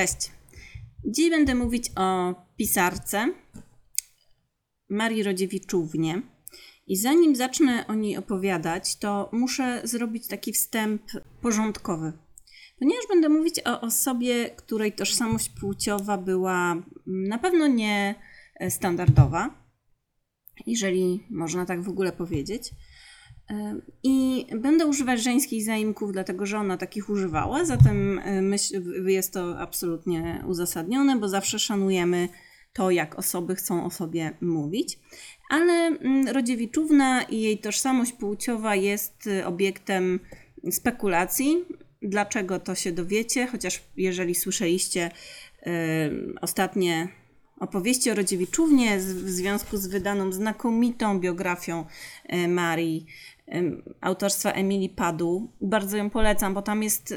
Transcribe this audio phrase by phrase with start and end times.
[0.00, 0.30] Cześć.
[1.04, 3.34] Dziś będę mówić o pisarce
[4.90, 6.22] Marii Rodziewiczównie.
[6.86, 11.02] I zanim zacznę o niej opowiadać, to muszę zrobić taki wstęp
[11.40, 12.12] porządkowy.
[12.78, 18.14] Ponieważ będę mówić o osobie, której tożsamość płciowa była na pewno nie
[18.68, 19.54] standardowa,
[20.66, 22.70] jeżeli można tak w ogóle powiedzieć.
[24.02, 29.58] I będę używać żeńskich zaimków, dlatego że ona takich używała, zatem e, myśl, jest to
[29.58, 32.28] absolutnie uzasadnione, bo zawsze szanujemy
[32.72, 34.98] to, jak osoby chcą o sobie mówić.
[35.50, 40.20] Ale mm, Rodziewiczówna i jej tożsamość płciowa jest e, obiektem
[40.70, 41.64] spekulacji.
[42.02, 43.46] Dlaczego to się dowiecie?
[43.46, 45.10] Chociaż jeżeli słyszeliście
[45.66, 45.70] y,
[46.40, 47.08] ostatnie
[47.60, 51.86] opowieści o Rodziewiczównie w związku z wydaną znakomitą biografią
[52.48, 53.06] Marii
[54.00, 55.50] autorstwa Emilii Padu.
[55.60, 57.14] Bardzo ją polecam, bo tam jest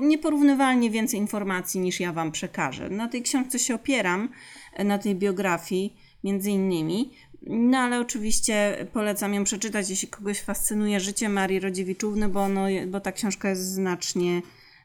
[0.00, 2.90] nieporównywalnie więcej informacji niż ja Wam przekażę.
[2.90, 4.28] Na tej książce się opieram,
[4.72, 7.10] e, na tej biografii między innymi.
[7.46, 13.00] No ale oczywiście polecam ją przeczytać, jeśli kogoś fascynuje życie Marii Rodziewiczówny, bo, ono, bo
[13.00, 14.42] ta książka jest znacznie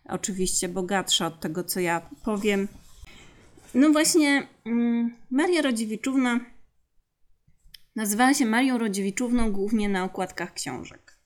[0.10, 2.68] oczywiście bogatsza od tego, co ja powiem.
[3.74, 6.40] No właśnie, mm, Maria Rodziewiczówna
[7.96, 11.18] Nazywała się Marią Rodziewiczówną głównie na okładkach książek.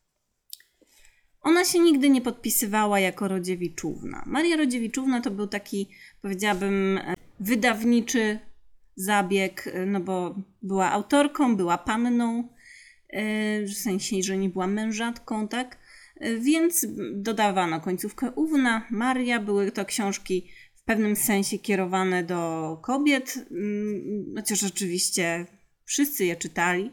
[1.42, 4.24] Ona się nigdy nie podpisywała jako Rodziewiczówna.
[4.26, 5.90] Maria Rodziewiczówna to był taki,
[6.22, 7.00] powiedziałabym,
[7.40, 8.40] wydawniczy
[8.96, 12.50] zabieg, no bo była autorką, była panną,
[13.10, 15.78] e, w sensie, że nie była mężatką, tak?
[16.40, 19.40] Więc dodawano końcówkę Uwna, Maria.
[19.40, 25.46] Były to książki w pewnym sensie kierowane do kobiet, mm, chociaż oczywiście
[25.88, 26.92] wszyscy je czytali,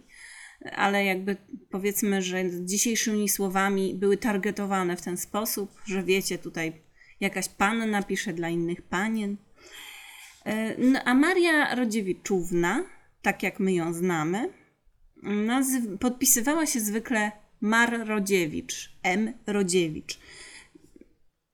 [0.72, 1.36] ale jakby
[1.70, 6.72] powiedzmy, że dzisiejszymi słowami były targetowane w ten sposób, że wiecie, tutaj
[7.20, 9.36] jakaś panna pisze dla innych panien.
[10.44, 12.84] E, no, a Maria Rodziewiczówna,
[13.22, 14.52] tak jak my ją znamy,
[16.00, 19.32] podpisywała się zwykle Mar Rodziewicz, M.
[19.46, 20.18] Rodziewicz,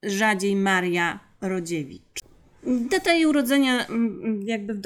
[0.02, 2.19] rzadziej Maria Rodziewicz.
[2.70, 4.80] Data jej urodzenia mm, jakby w,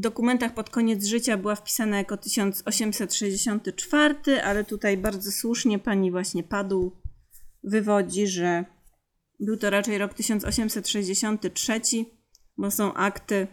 [0.00, 6.92] dokumentach pod koniec życia była wpisana jako 1864, ale tutaj bardzo słusznie pani właśnie padł
[7.64, 8.64] wywodzi, że
[9.40, 11.80] był to raczej rok 1863,
[12.56, 13.46] bo są akty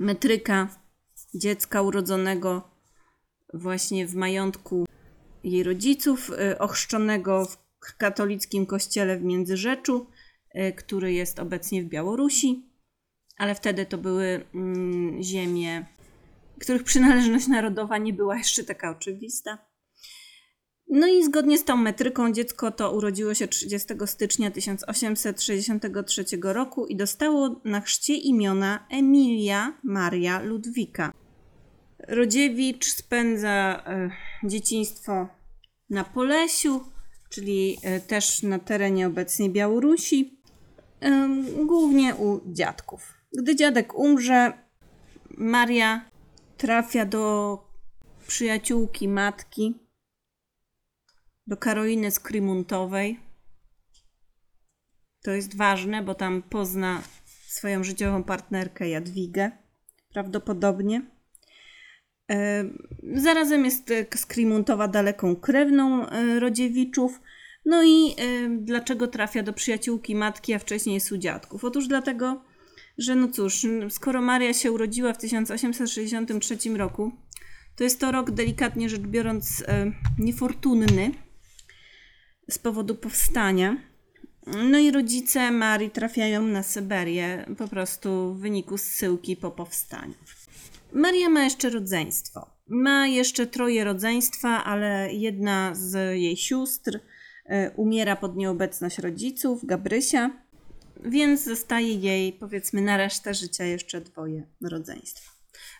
[0.00, 0.68] metryka
[1.34, 2.70] dziecka urodzonego
[3.54, 4.86] właśnie w majątku
[5.44, 7.56] jej rodziców, y, ochrzczonego w
[7.96, 10.06] katolickim kościele w Międzyrzeczu,
[10.54, 12.65] y, który jest obecnie w Białorusi
[13.36, 15.86] ale wtedy to były mm, ziemie,
[16.60, 19.58] których przynależność narodowa nie była jeszcze taka oczywista.
[20.88, 26.96] No i zgodnie z tą metryką dziecko to urodziło się 30 stycznia 1863 roku i
[26.96, 31.12] dostało na chrzcie imiona Emilia Maria Ludwika.
[32.08, 33.84] Rodziewicz spędza
[34.44, 35.28] y, dzieciństwo
[35.90, 36.80] na Polesiu,
[37.30, 40.40] czyli y, też na terenie obecnej Białorusi,
[41.04, 43.15] y, głównie u dziadków.
[43.38, 44.52] Gdy dziadek umrze,
[45.30, 46.10] Maria
[46.56, 47.58] trafia do
[48.26, 49.74] przyjaciółki matki,
[51.46, 53.20] do Karoliny Skrimuntowej.
[55.22, 57.02] To jest ważne, bo tam pozna
[57.46, 59.50] swoją życiową partnerkę Jadwigę,
[60.12, 61.02] prawdopodobnie.
[62.30, 62.64] E,
[63.14, 67.20] zarazem jest Skrimuntowa daleką krewną e, Rodziewiczów.
[67.64, 68.14] No i e,
[68.60, 71.64] dlaczego trafia do przyjaciółki matki, a wcześniej jest u dziadków?
[71.64, 72.44] Otóż dlatego,
[72.98, 77.12] że no cóż, skoro Maria się urodziła w 1863 roku,
[77.76, 81.10] to jest to rok delikatnie rzecz biorąc e, niefortunny
[82.50, 83.76] z powodu powstania.
[84.46, 90.14] No i rodzice Marii trafiają na Syberię po prostu w wyniku zsyłki po powstaniu.
[90.92, 92.50] Maria ma jeszcze rodzeństwo.
[92.68, 97.00] Ma jeszcze troje rodzeństwa, ale jedna z jej sióstr
[97.44, 100.45] e, umiera pod nieobecność rodziców, Gabrysia
[101.04, 105.30] więc zostaje jej, powiedzmy, na resztę życia jeszcze dwoje rodzeństwa.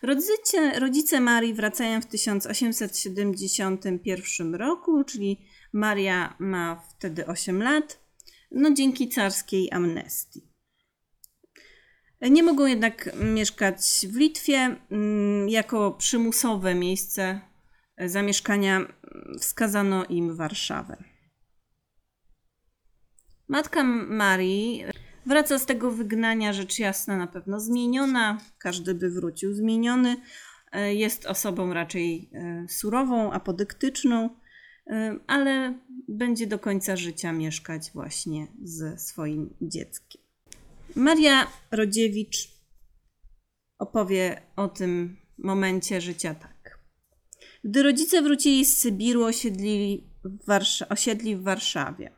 [0.03, 8.01] Rodzice, rodzice Marii wracają w 1871 roku, czyli Maria ma wtedy 8 lat,
[8.51, 10.57] no dzięki carskiej amnestii.
[12.21, 14.77] Nie mogą jednak mieszkać w Litwie.
[14.91, 17.41] Mm, jako przymusowe miejsce
[17.99, 18.81] zamieszkania
[19.41, 21.05] wskazano im Warszawę.
[23.49, 24.85] Matka Marii
[25.27, 28.41] Wraca z tego wygnania rzecz jasna na pewno zmieniona.
[28.59, 30.17] Każdy by wrócił zmieniony.
[30.73, 34.31] E, jest osobą raczej e, surową, apodyktyczną,
[34.87, 35.79] e, ale
[36.09, 40.23] będzie do końca życia mieszkać właśnie ze swoim dzieckiem.
[40.97, 42.49] Maria Rodziewicz
[43.79, 46.79] opowie o tym momencie życia tak.
[47.65, 52.11] Gdy rodzice wrócili z Sybiru, osiedli w, Warsz- osiedli w Warszawie.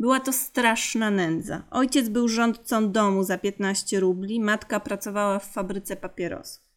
[0.00, 1.62] Była to straszna nędza.
[1.70, 6.68] Ojciec był rządcą domu za 15 rubli, matka pracowała w fabryce papierosów.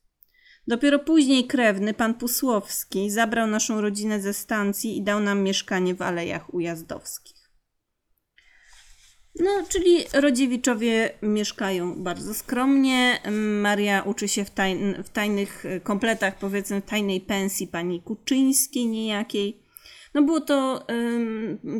[0.67, 6.01] Dopiero później krewny, pan Pusłowski, zabrał naszą rodzinę ze stacji i dał nam mieszkanie w
[6.01, 7.41] Alejach Ujazdowskich.
[9.39, 13.19] No, czyli Rodziewiczowie mieszkają bardzo skromnie.
[13.61, 14.51] Maria uczy się w,
[15.03, 19.61] w tajnych kompletach, powiedzmy, tajnej pensji pani Kuczyńskiej niejakiej.
[20.13, 20.87] No było to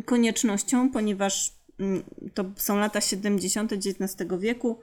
[0.06, 3.74] koniecznością, ponieważ ym, to są lata 70.
[3.74, 4.80] XIX wieku.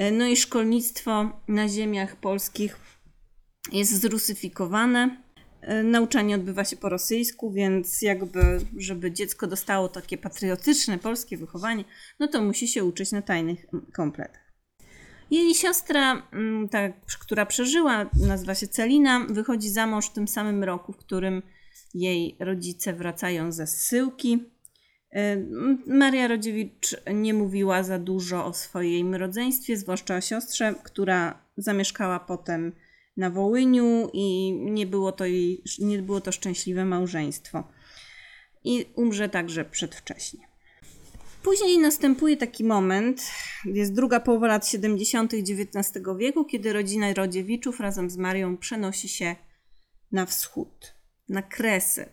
[0.00, 2.76] Y, No i szkolnictwo na ziemiach polskich
[3.72, 5.22] jest zrusyfikowane.
[5.62, 8.40] Y, Nauczanie odbywa się po rosyjsku, więc jakby,
[8.76, 11.84] żeby dziecko dostało takie patriotyczne polskie wychowanie,
[12.20, 14.50] no to musi się uczyć na tajnych mm, kompletach.
[15.30, 16.78] Jej siostra, mm, ta,
[17.20, 21.42] która przeżyła, nazywa się Celina, wychodzi za mąż w tym samym roku, w którym
[21.94, 24.38] jej rodzice wracają ze zsyłki.
[25.16, 25.48] Y,
[25.86, 32.72] Maria Rodziewicz nie mówiła za dużo o swoim rodzeństwie, zwłaszcza o siostrze, która zamieszkała potem
[33.16, 37.64] na Wołyniu i nie było to, jej, nie było to szczęśliwe małżeństwo.
[38.64, 40.50] I umrze także przedwcześnie.
[41.42, 43.22] Później następuje taki moment,
[43.64, 45.34] jest druga połowa lat 70.
[45.34, 49.36] XIX wieku, kiedy rodzina Rodziewiczów razem z Marią przenosi się
[50.12, 50.94] na wschód,
[51.30, 52.12] na Kresy,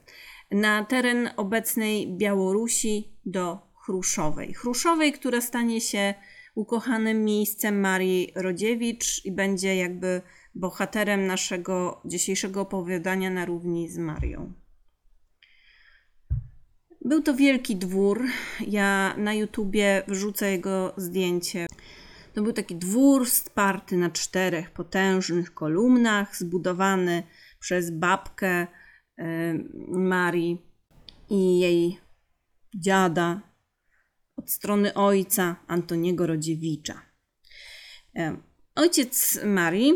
[0.52, 4.54] na teren obecnej Białorusi do Chruszowej.
[4.54, 6.14] Chruszowej, która stanie się
[6.56, 10.22] ukochanym miejscem Marii Rodziewicz i będzie jakby
[10.56, 14.54] bohaterem naszego dzisiejszego opowiadania na równi z Marią.
[17.02, 18.24] Był to wielki dwór.
[18.68, 21.66] Ja na YouTubie wrzucę jego zdjęcie.
[22.34, 27.24] To był taki dwór sparty na czterech potężnych kolumnach, zbudowany
[27.60, 28.68] przez babkę
[29.88, 30.62] Marii
[31.30, 32.00] i jej
[32.76, 33.42] dziada
[34.36, 37.02] od strony ojca Antoniego Rodziewicza.
[38.16, 38.38] E,
[38.76, 39.94] Ojciec Marii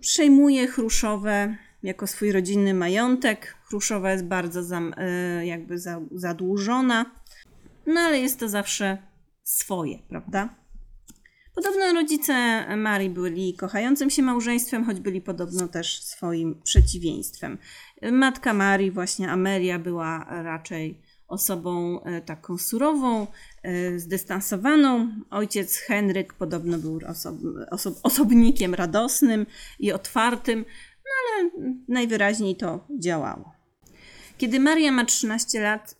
[0.00, 3.56] przejmuje Chruszowe jako swój rodzinny majątek.
[3.68, 7.10] Chruszowa jest bardzo zam, e, jakby za, zadłużona,
[7.86, 8.98] no ale jest to zawsze
[9.42, 10.54] swoje, prawda?
[11.54, 17.58] Podobno rodzice Marii byli kochającym się małżeństwem, choć byli podobno też swoim przeciwieństwem.
[18.02, 23.26] Matka Marii, właśnie Amelia, była raczej osobą e, taką surową,
[23.62, 25.08] e, zdystansowaną.
[25.30, 27.36] Ojciec Henryk podobno był osob,
[27.70, 29.46] osob, osobnikiem radosnym
[29.78, 30.64] i otwartym,
[31.04, 31.50] no ale
[31.88, 33.52] najwyraźniej to działało.
[34.38, 35.96] Kiedy Maria ma 13 lat,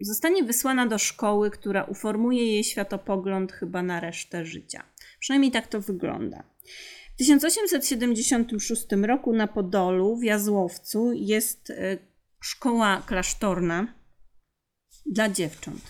[0.00, 4.82] zostanie wysłana do szkoły, która uformuje jej światopogląd chyba na resztę życia.
[5.20, 6.42] Przynajmniej tak to wygląda.
[7.18, 11.98] W 1876 roku na Podolu w Jazłowcu jest e,
[12.40, 13.94] szkoła klasztorna
[15.06, 15.80] dla dziewcząt.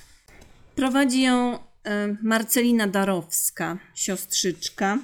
[0.75, 4.99] Prowadzi ją e, Marcelina Darowska, siostrzyczka,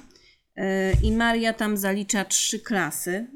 [0.55, 3.27] e, i Maria tam zalicza trzy klasy.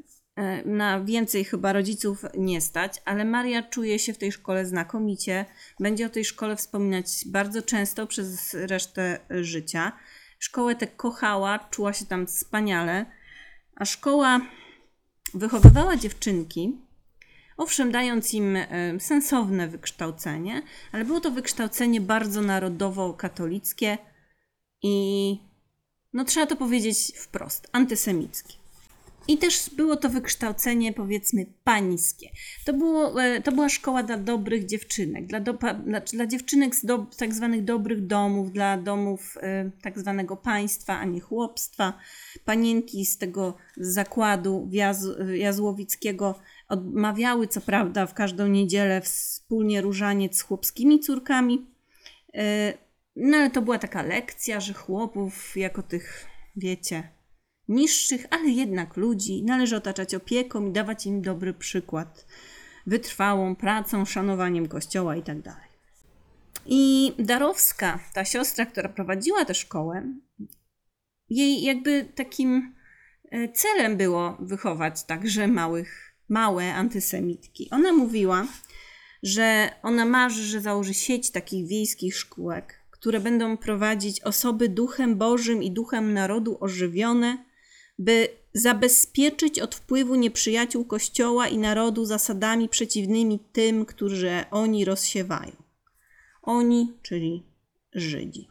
[0.64, 5.44] Na więcej chyba rodziców nie stać, ale Maria czuje się w tej szkole znakomicie.
[5.80, 9.92] Będzie o tej szkole wspominać bardzo często przez resztę życia.
[10.40, 13.06] Szkołę tę kochała, czuła się tam wspaniale,
[13.76, 14.40] a szkoła
[15.34, 16.78] wychowywała dziewczynki,
[17.56, 18.66] owszem, dając im e,
[19.00, 23.98] sensowne wykształcenie, ale było to wykształcenie bardzo narodowo-katolickie
[24.82, 25.38] i,
[26.12, 28.59] no trzeba to powiedzieć wprost, antysemickie.
[29.30, 32.28] I też było to wykształcenie, powiedzmy, pańskie.
[32.64, 35.52] To, było, e, to była szkoła dla dobrych dziewczynek, dla, do,
[35.84, 40.98] dla, dla dziewczynek z do, tak zwanych dobrych domów, dla domów e, tak zwanego państwa,
[40.98, 41.98] a nie chłopstwa.
[42.44, 46.34] Panienki z tego zakładu Jaz, jazłowickiego
[46.68, 51.66] odmawiały, co prawda, w każdą niedzielę wspólnie różaniec z chłopskimi córkami.
[52.34, 52.72] E,
[53.16, 57.19] No ale to była taka lekcja, że chłopów jako tych, wiecie,
[57.70, 62.26] niższych, ale jednak ludzi należy otaczać opieką i dawać im dobry przykład,
[62.86, 65.56] wytrwałą pracą, szanowaniem kościoła itd.
[66.66, 70.12] I Darowska, ta siostra, która prowadziła tę szkołę,
[71.30, 72.74] jej jakby takim
[73.30, 77.68] e, celem było wychować także małych, małe antysemitki.
[77.70, 78.46] Ona mówiła,
[79.22, 85.62] że ona marzy, że założy sieć takich wiejskich szkółek, które będą prowadzić osoby duchem Bożym
[85.62, 87.49] i duchem narodu ożywione,
[88.00, 95.52] by zabezpieczyć od wpływu nieprzyjaciół Kościoła i narodu zasadami przeciwnymi tym, którzy oni rozsiewają.
[96.42, 97.42] Oni, czyli
[97.92, 98.48] Żydzi.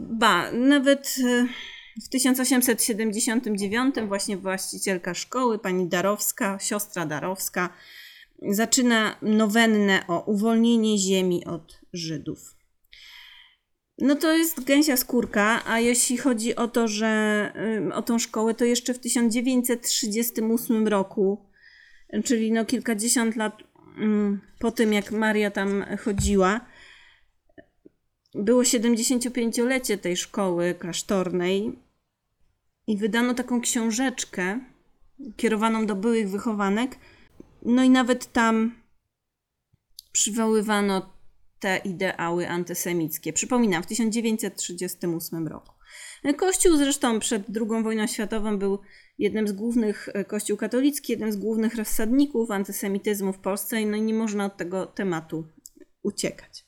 [0.00, 1.46] Ba, nawet e,
[2.04, 7.68] w 1879 właśnie właścicielka szkoły, pani Darowska, siostra Darowska,
[8.42, 12.55] zaczyna nowennę o uwolnienie ziemi od Żydów.
[13.98, 17.52] No to jest gęsia skórka, a jeśli chodzi o to, że
[17.94, 21.50] o tą szkołę, to jeszcze w 1938 roku,
[22.24, 23.62] czyli no kilkadziesiąt lat
[24.58, 26.60] po tym, jak Maria tam chodziła,
[28.34, 31.78] było 75-lecie tej szkoły klasztornej
[32.86, 34.60] i wydano taką książeczkę
[35.36, 36.98] kierowaną do byłych wychowanek.
[37.62, 38.74] No i nawet tam
[40.12, 41.15] przywoływano
[41.60, 43.32] te ideały antysemickie.
[43.32, 45.76] Przypominam, w 1938 roku.
[46.36, 48.78] Kościół zresztą przed II wojną światową był
[49.18, 54.02] jednym z głównych, e, Kościół katolicki, jednym z głównych rozsadników antysemityzmu w Polsce, no i
[54.02, 55.48] nie można od tego tematu
[56.02, 56.66] uciekać.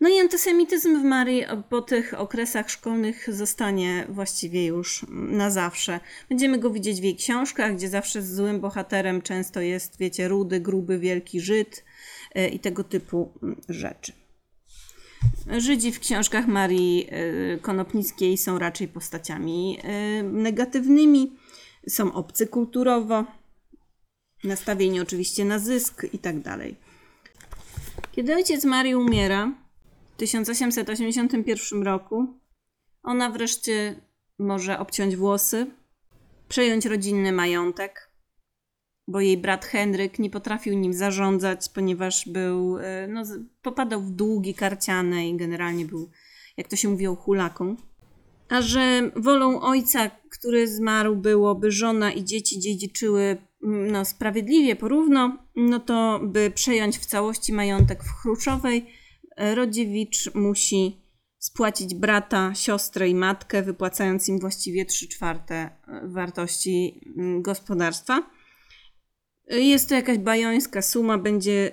[0.00, 6.00] No i antysemityzm w Marii po tych okresach szkolnych zostanie właściwie już na zawsze.
[6.28, 10.60] Będziemy go widzieć w jej książkach, gdzie zawsze z złym bohaterem często jest, wiecie, rudy,
[10.60, 11.84] gruby, wielki Żyd
[12.46, 14.12] i tego typu mm, rzeczy.
[15.58, 21.36] Żydzi w książkach Marii e, Konopnickiej są raczej postaciami e, negatywnymi,
[21.88, 23.24] są obcy kulturowo,
[24.44, 26.36] nastawieni oczywiście na zysk i tak.
[28.12, 29.52] Kiedy ojciec Marii umiera,
[30.18, 32.26] 1881 roku.
[33.02, 34.00] Ona wreszcie
[34.38, 35.66] może obciąć włosy,
[36.48, 38.07] przejąć rodzinny majątek,
[39.08, 43.22] bo jej brat Henryk nie potrafił nim zarządzać, ponieważ był, e, no,
[43.62, 46.10] popadał w długi karciane i generalnie był,
[46.56, 47.76] jak to się mówiło, hulaką.
[48.48, 55.80] A że wolą ojca, który zmarł, byłoby żona i dzieci dziedziczyły no, sprawiedliwie, porówno, no
[55.80, 58.86] to by przejąć w całości majątek w Chruszowej,
[59.38, 61.02] Rodziewicz musi
[61.38, 65.70] spłacić brata, siostrę i matkę, wypłacając im właściwie 3 czwarte e,
[66.04, 67.00] wartości
[67.40, 68.37] gospodarstwa.
[69.50, 71.72] Jest to jakaś bajońska suma, będzie,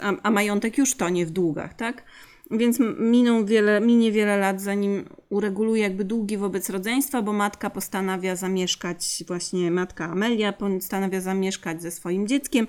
[0.00, 2.04] a, a majątek już tonie w długach, tak?
[2.50, 8.36] Więc miną wiele, minie wiele lat, zanim ureguluje jakby długi wobec rodzeństwa, bo matka postanawia
[8.36, 12.66] zamieszkać, właśnie matka Amelia postanawia zamieszkać ze swoim dzieckiem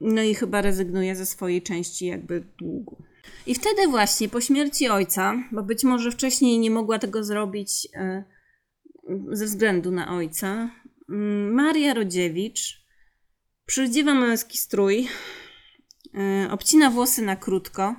[0.00, 3.02] no i chyba rezygnuje ze swojej części jakby długu.
[3.46, 8.24] I wtedy właśnie po śmierci ojca, bo być może wcześniej nie mogła tego zrobić e,
[9.30, 10.70] ze względu na ojca,
[11.52, 12.83] Maria Rodziewicz
[13.66, 15.08] przywdziewa męski strój,
[16.14, 17.96] e, obcina włosy na krótko,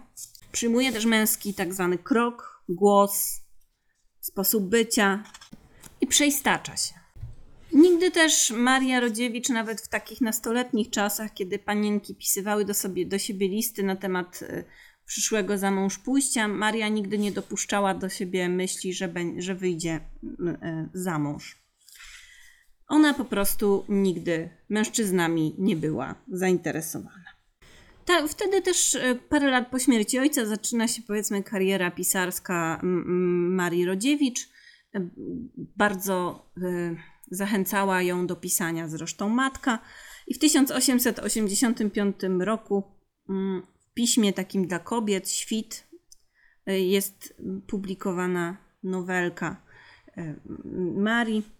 [0.51, 3.41] przyjmuje też męski tak zwany krok, głos,
[4.19, 5.23] sposób bycia
[6.01, 6.93] i przeistacza się.
[7.73, 13.19] Nigdy też Maria Rodziewicz, nawet w takich nastoletnich czasach, kiedy panienki pisywały do, sobie, do
[13.19, 14.63] siebie listy na temat e,
[15.05, 19.99] przyszłego za mąż pójścia, Maria nigdy nie dopuszczała do siebie myśli, że, że wyjdzie
[20.61, 21.64] e, za mąż.
[22.87, 27.35] Ona po prostu nigdy mężczyznami nie była zainteresowana.
[28.05, 33.85] Ta, wtedy też e, parę lat po śmierci ojca zaczyna się powiedzmy kariera pisarska Marii
[33.85, 34.49] Rodziewicz.
[35.77, 36.45] Bardzo
[37.31, 39.79] Zachęcała ją do pisania zresztą matka.
[40.27, 42.83] I w 1885 roku
[43.29, 45.87] mm, w piśmie takim dla kobiet, Świt,
[46.65, 49.61] jest publikowana nowelka
[50.95, 51.54] Marii.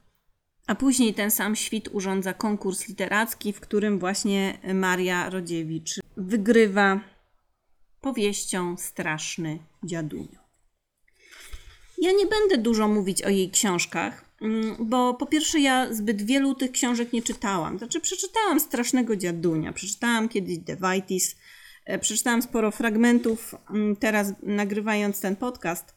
[0.68, 7.00] A później ten sam świt urządza konkurs literacki, w którym właśnie Maria Rodziewicz wygrywa
[8.02, 10.40] powieścią Straszny Dziadunio.
[11.98, 16.56] Ja nie będę dużo mówić o jej książkach, Mm, bo po pierwsze ja zbyt wielu
[16.56, 17.78] tych książek nie czytałam.
[17.78, 21.36] Znaczy przeczytałam Strasznego Dziadunia, przeczytałam kiedyś Devitis,
[21.86, 25.95] e, przeczytałam sporo fragmentów mm, teraz nagrywając ten podcast.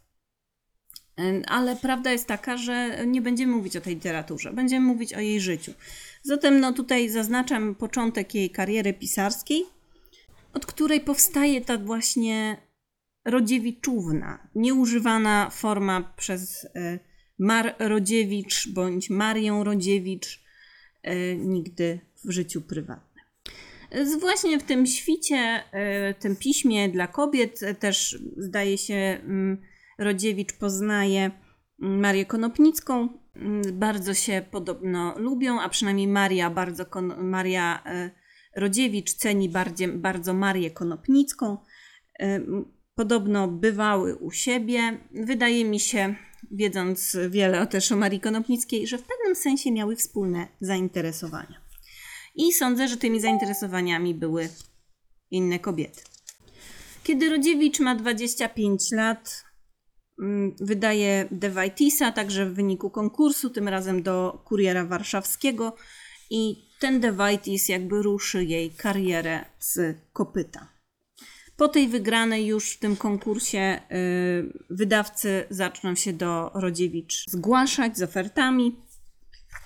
[1.19, 5.21] E, ale prawda jest taka, że nie będziemy mówić o tej literaturze, będziemy mówić o
[5.21, 5.73] jej życiu.
[6.23, 9.65] Zatem no tutaj zaznaczam początek jej kariery pisarskiej,
[10.53, 12.57] od której powstaje ta właśnie
[13.25, 16.99] rodziewiczówna, nieużywana forma przez y,
[17.39, 20.43] Mar Rodziewicz bądź Marię Rodziewicz
[21.03, 23.25] e, nigdy w życiu prywatnym.
[24.21, 25.37] Właśnie w tym świcie,
[25.73, 29.59] e, tym piśmie dla kobiet też zdaje się mm,
[29.99, 31.31] Rodziewicz poznaje
[31.83, 33.09] mm, Marię Konopnicką.
[33.37, 36.87] Mm, bardzo się podobno lubią, a przynajmniej Maria bardzo
[37.19, 38.11] Maria e,
[38.57, 41.59] Rodziewicz ceni bardzo, bardzo Marię Konopnicką.
[42.95, 44.99] Podobno bywały u siebie.
[45.12, 46.14] Wydaje mi się,
[46.50, 51.61] wiedząc wiele o też o Marii Konopnickiej, że w pewnym sensie miały wspólne zainteresowania.
[52.35, 54.49] I sądzę, że tymi zainteresowaniami były
[55.31, 56.02] inne kobiety.
[57.05, 59.45] Kiedy Rodziewicz ma 25 lat,
[60.61, 65.77] wydaje De Wajtisa, także w wyniku konkursu, tym razem do Kuriera Warszawskiego
[66.31, 70.69] i ten De Wajtis jakby ruszy jej karierę z kopyta.
[71.57, 78.03] Po tej wygranej już w tym konkursie y, wydawcy zaczną się do Rodziewicz zgłaszać z
[78.03, 78.77] ofertami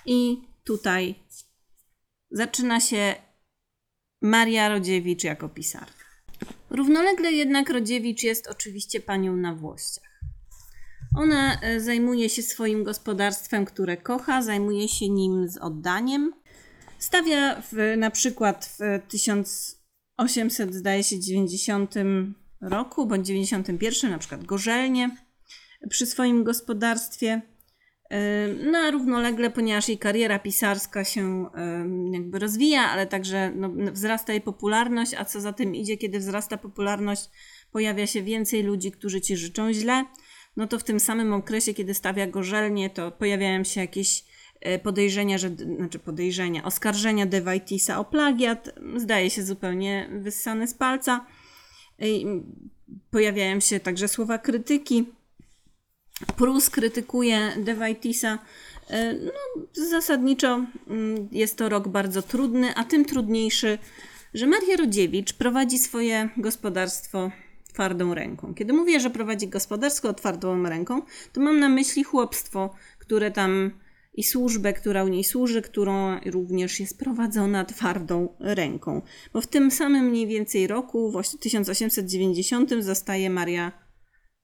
[0.05, 1.15] i tutaj
[2.31, 3.15] zaczyna się
[4.21, 6.03] Maria Rodziewicz jako pisarka.
[6.69, 10.12] Równolegle jednak Rodziewicz jest oczywiście panią na włościach.
[11.15, 16.33] Ona e, zajmuje się swoim gospodarstwem, które kocha, zajmuje się nim z oddaniem.
[16.99, 21.95] Stawia w, na przykład w 1800, zdaje się, 90
[22.61, 25.17] roku bądź 91 na przykład gorzelnie
[25.89, 27.41] przy swoim gospodarstwie.
[28.71, 31.45] No a równolegle, ponieważ jej kariera pisarska się
[32.11, 36.57] jakby rozwija, ale także no, wzrasta jej popularność, a co za tym idzie, kiedy wzrasta
[36.57, 37.29] popularność,
[37.71, 40.05] pojawia się więcej ludzi, którzy ci życzą źle,
[40.57, 44.23] no to w tym samym okresie, kiedy stawia gorzelnie, to pojawiają się jakieś
[44.61, 50.73] e, podejrzenia, że, znaczy podejrzenia, oskarżenia De Wajtisa o plagiat, zdaje się zupełnie wyssane z
[50.73, 51.25] palca.
[53.11, 55.05] Pojawiają się także słowa krytyki
[56.35, 58.39] Prus krytykuje De Wajtisa.
[58.89, 59.31] E, no,
[59.89, 63.77] zasadniczo mm, jest to rok bardzo trudny, a tym trudniejszy,
[64.33, 67.31] że Maria Rodziewicz prowadzi swoje gospodarstwo
[67.73, 68.53] twardą ręką.
[68.53, 71.01] Kiedy mówię, że prowadzi gospodarstwo twardą ręką,
[71.33, 73.71] to mam na myśli chłopstwo, które tam
[74.13, 79.01] i służbę, która u niej służy, którą również jest prowadzona twardą ręką.
[79.33, 83.71] Bo w tym samym mniej więcej roku, w 1890, zostaje Maria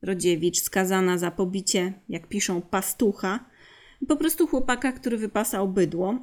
[0.01, 3.45] Rodziewicz skazana za pobicie, jak piszą, pastucha.
[4.07, 6.19] Po prostu chłopaka, który wypasał bydło.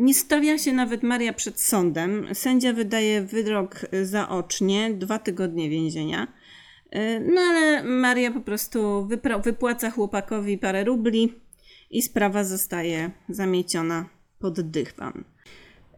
[0.00, 0.06] Mm.
[0.06, 2.34] Nie stawia się nawet Maria przed sądem.
[2.34, 6.26] Sędzia wydaje wyrok zaocznie, dwa tygodnie więzienia.
[6.94, 9.08] Y, no ale Maria po prostu
[9.44, 11.34] wypłaca chłopakowi parę rubli
[11.90, 14.08] i sprawa zostaje zamieciona
[14.38, 15.24] pod dychwan.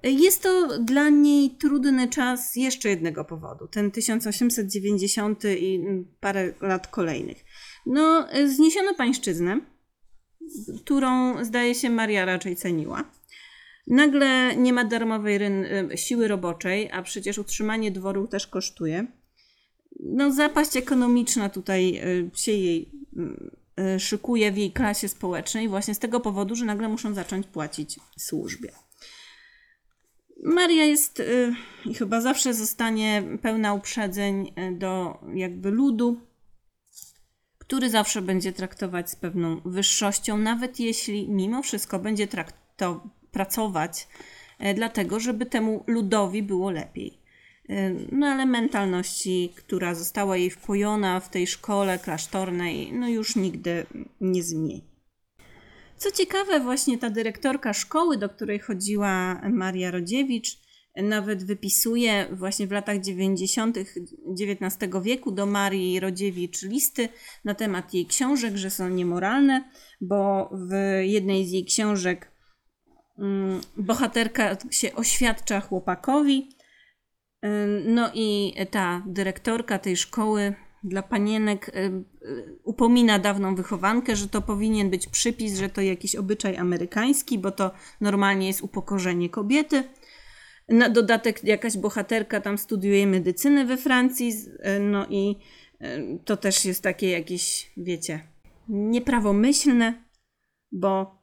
[0.02, 3.68] Jest to dla niej trudny czas jeszcze jednego powodu.
[3.68, 5.84] Ten 1890 i
[6.20, 7.44] parę lat kolejnych.
[7.86, 9.60] No, zniesiono pańszczyznę,
[10.80, 13.04] którą zdaje się Maria raczej ceniła.
[13.86, 15.38] Nagle nie ma darmowej
[15.94, 19.06] siły roboczej, a przecież utrzymanie dworu też kosztuje.
[20.00, 22.02] No, zapaść ekonomiczna tutaj e,
[22.34, 22.90] się jej
[23.76, 28.00] e, szykuje w jej klasie społecznej, właśnie z tego powodu, że nagle muszą zacząć płacić
[28.18, 28.72] służbie.
[30.42, 36.20] Maria jest y, i chyba zawsze zostanie pełna uprzedzeń y, do jakby ludu,
[37.58, 44.08] który zawsze będzie traktować z pewną wyższością, nawet jeśli mimo wszystko będzie trakto- pracować
[44.60, 47.22] y, dlatego, żeby temu ludowi było lepiej.
[48.12, 53.86] No ale mentalności, która została jej wpojona w tej szkole klasztornej, no już nigdy
[54.20, 54.84] nie zmieni.
[55.96, 60.58] Co ciekawe, właśnie ta dyrektorka szkoły, do której chodziła Maria Rodziewicz,
[60.96, 63.78] nawet wypisuje właśnie w latach 90.
[63.78, 67.08] XIX wieku do Marii Rodziewicz listy
[67.44, 72.31] na temat jej książek, że są niemoralne, bo w jednej z jej książek
[73.76, 76.48] bohaterka się oświadcza chłopakowi.
[77.86, 81.72] No i ta dyrektorka tej szkoły dla panienek y,
[82.26, 87.50] y, upomina dawną wychowankę, że to powinien być przypis, że to jakiś obyczaj amerykański, bo
[87.50, 87.70] to
[88.00, 89.84] normalnie jest upokorzenie kobiety.
[90.68, 94.32] Na dodatek jakaś bohaterka tam studiuje medycynę we Francji,
[94.76, 95.36] y, no i
[96.24, 98.20] to też jest takie jakieś, wiecie,
[98.68, 100.04] nieprawomyślne,
[100.72, 101.21] bo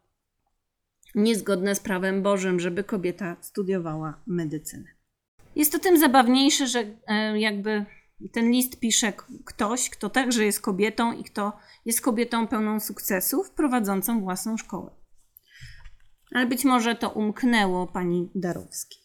[1.16, 4.88] niezgodne z prawem Bożym, żeby kobieta studiowała medycynę.
[5.56, 6.86] Jest to tym zabawniejsze, że
[7.36, 7.86] jakby
[8.32, 9.14] ten list pisze
[9.46, 14.92] ktoś, kto także jest kobietą i kto jest kobietą pełną sukcesów, prowadzącą własną szkołę.
[16.36, 19.00] Ale być może to umknęło pani Darowskiej.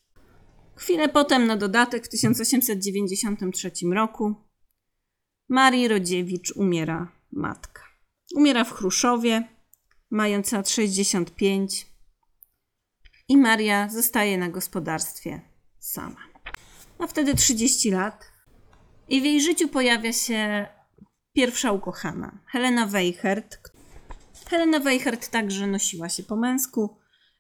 [0.77, 4.35] Chwilę potem, na dodatek, w 1893 roku,
[5.49, 7.83] Marii Rodziewicz umiera matka.
[8.35, 9.49] Umiera w Chruszowie,
[10.11, 11.94] mając lat 65,
[13.29, 15.41] i Maria zostaje na gospodarstwie
[15.79, 16.21] sama.
[16.99, 18.33] Ma wtedy 30 lat
[19.09, 20.67] i w jej życiu pojawia się
[21.33, 23.59] pierwsza ukochana, Helena Weichert.
[24.51, 26.99] Helena Weichert także nosiła się po męsku,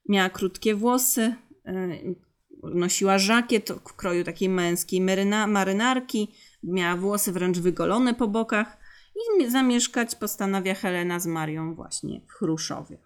[0.08, 1.34] miała krótkie włosy,
[1.68, 2.14] y,
[2.62, 8.76] nosiła żakiet w kroju takiej męskiej maryna, marynarki, miała włosy wręcz wygolone po bokach
[9.40, 12.98] i zamieszkać postanawia Helena z Marią właśnie w Chruszowie.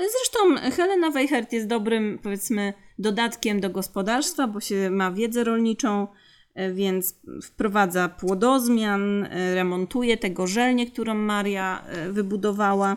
[0.00, 6.06] Zresztą Helena Weichert jest dobrym, powiedzmy, dodatkiem do gospodarstwa, bo się ma wiedzę rolniczą,
[6.54, 12.96] e, więc wprowadza płodozmian, e, remontuje te gorzelnie, którą Maria e, wybudowała.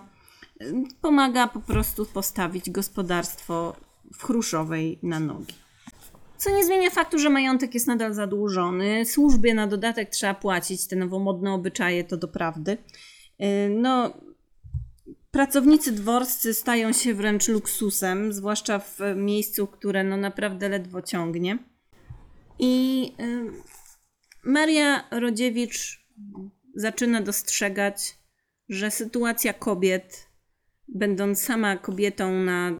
[1.01, 3.75] Pomaga po prostu postawić gospodarstwo
[4.13, 5.53] w Chruszowej na nogi.
[6.37, 9.05] Co nie zmienia faktu, że majątek jest nadal zadłużony.
[9.05, 12.77] Służbie na dodatek trzeba płacić te nowomodne obyczaje, to doprawdy.
[13.69, 14.13] No,
[15.33, 21.57] pracownicy dworscy stają się wręcz luksusem, zwłaszcza w miejscu, które no naprawdę ledwo ciągnie.
[22.59, 23.51] I y,
[24.43, 26.05] Maria Rodziewicz
[26.75, 28.17] zaczyna dostrzegać,
[28.69, 30.27] że sytuacja kobiet,
[30.87, 32.79] będąc sama kobietą na.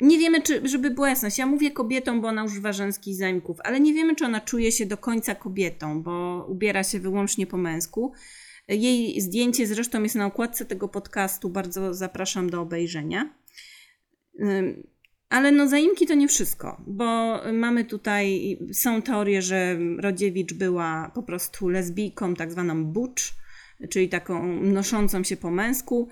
[0.00, 3.80] Nie wiemy, czy, żeby była jasność, ja mówię kobietą, bo ona używa żeńskich zaimków, ale
[3.80, 8.12] nie wiemy, czy ona czuje się do końca kobietą, bo ubiera się wyłącznie po męsku.
[8.68, 13.34] Jej zdjęcie zresztą jest na okładce tego podcastu, bardzo zapraszam do obejrzenia.
[15.28, 21.22] Ale no zaimki to nie wszystko, bo mamy tutaj, są teorie, że Rodziewicz była po
[21.22, 23.22] prostu lesbijką, tak zwaną butch,
[23.90, 26.08] czyli taką noszącą się po męsku,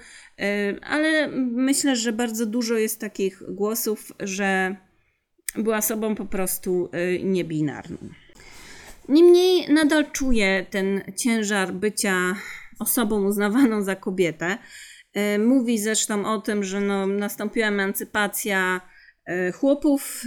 [0.83, 4.77] ale myślę, że bardzo dużo jest takich głosów, że
[5.57, 7.99] była osobą po prostu yy, niebinarną.
[9.09, 12.37] Niemniej nadal czuję ten ciężar bycia
[12.79, 14.59] osobą uznawaną za kobietę.
[15.15, 18.81] Yy, Mówi zresztą o tym, że no, nastąpiła emancypacja
[19.29, 20.23] yy, chłopów,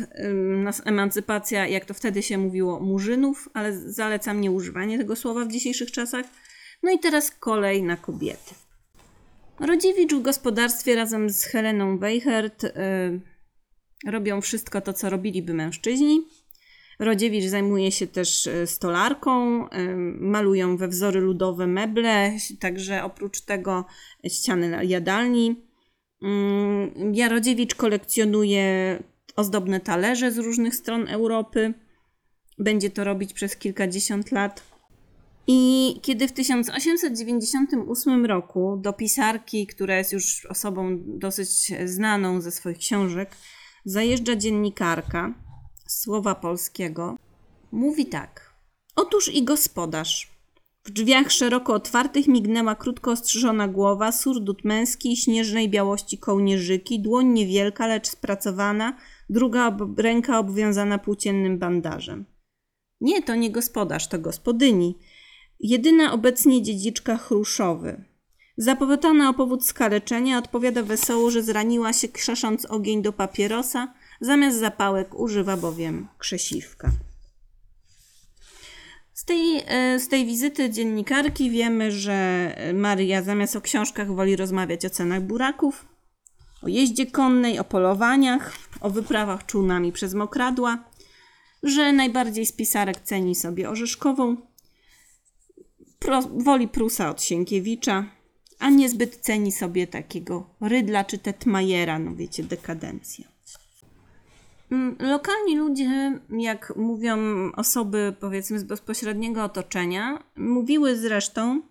[0.85, 6.25] emancypacja, jak to wtedy się mówiło, murzynów, ale zalecam nieużywanie tego słowa w dzisiejszych czasach.
[6.83, 8.55] No i teraz kolej na kobiety.
[9.59, 12.71] Rodziewicz w gospodarstwie razem z Heleną Weichert yy,
[14.11, 16.27] robią wszystko to, co robiliby mężczyźni.
[16.99, 19.65] Rodziewicz zajmuje się też e, stolarką,
[20.19, 23.85] malują we wzory ludowe meble, także oprócz tego
[24.27, 25.55] ściany jadalni.
[26.21, 28.97] Mm, Jarodziewicz kolekcjonuje
[29.35, 31.73] ozdobne talerze z różnych stron Europy.
[32.59, 34.63] Będzie to robić przez kilkadziesiąt lat.
[35.47, 41.49] I kiedy w 1898 roku do pisarki, która jest już osobą dosyć
[41.85, 43.31] znaną ze swoich książek,
[43.85, 45.46] zajeżdża dziennikarka
[45.87, 47.17] słowa polskiego,
[47.71, 48.53] mówi tak.
[48.95, 50.37] Otóż i gospodarz.
[50.83, 57.87] W drzwiach szeroko otwartych mignęła krótko ostrzyżona głowa, surdut męski, śnieżnej białości kołnierzyki, dłoń niewielka,
[57.87, 58.97] lecz spracowana,
[59.29, 62.25] druga ob- ręka obwiązana płóciennym bandażem.
[63.01, 64.97] Nie, to nie gospodarz, to gospodyni.
[65.59, 68.03] Jedyna obecnie dziedziczka Chruszowy.
[68.57, 75.19] Zapowetana o powód skaleczenia odpowiada wesoło, że zraniła się krzesząc ogień do papierosa, zamiast zapałek
[75.19, 76.91] używa bowiem krzesiwka.
[79.13, 84.85] Z tej, e, z tej wizyty dziennikarki wiemy, że Maria zamiast o książkach woli rozmawiać
[84.85, 85.85] o cenach buraków,
[86.61, 90.83] o jeździe konnej, o polowaniach, o wyprawach czółnami przez mokradła,
[91.63, 94.37] że najbardziej z pisarek ceni sobie Orzeszkową,
[95.99, 98.05] pro, woli Prusa od Sienkiewicza,
[98.59, 103.36] a niezbyt ceni sobie takiego Rydla czy Tetmajera, no wiecie, dekadencja.
[104.71, 107.17] Mm, Lokalni ludzie, jak mówią
[107.55, 111.61] osoby powiedzmy z bezpośredniego otoczenia, mówiły zresztą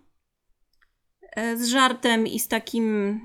[1.21, 3.19] e, z żartem i z takim,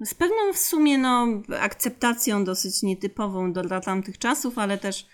[0.00, 1.26] z pewną w sumie no,
[1.60, 5.06] akceptacją dosyć nietypową do, dla tamtych czasów, ale też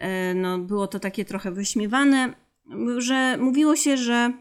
[0.00, 2.34] e, no, było to takie trochę wyśmiewane,
[2.98, 4.32] że mówiło się, że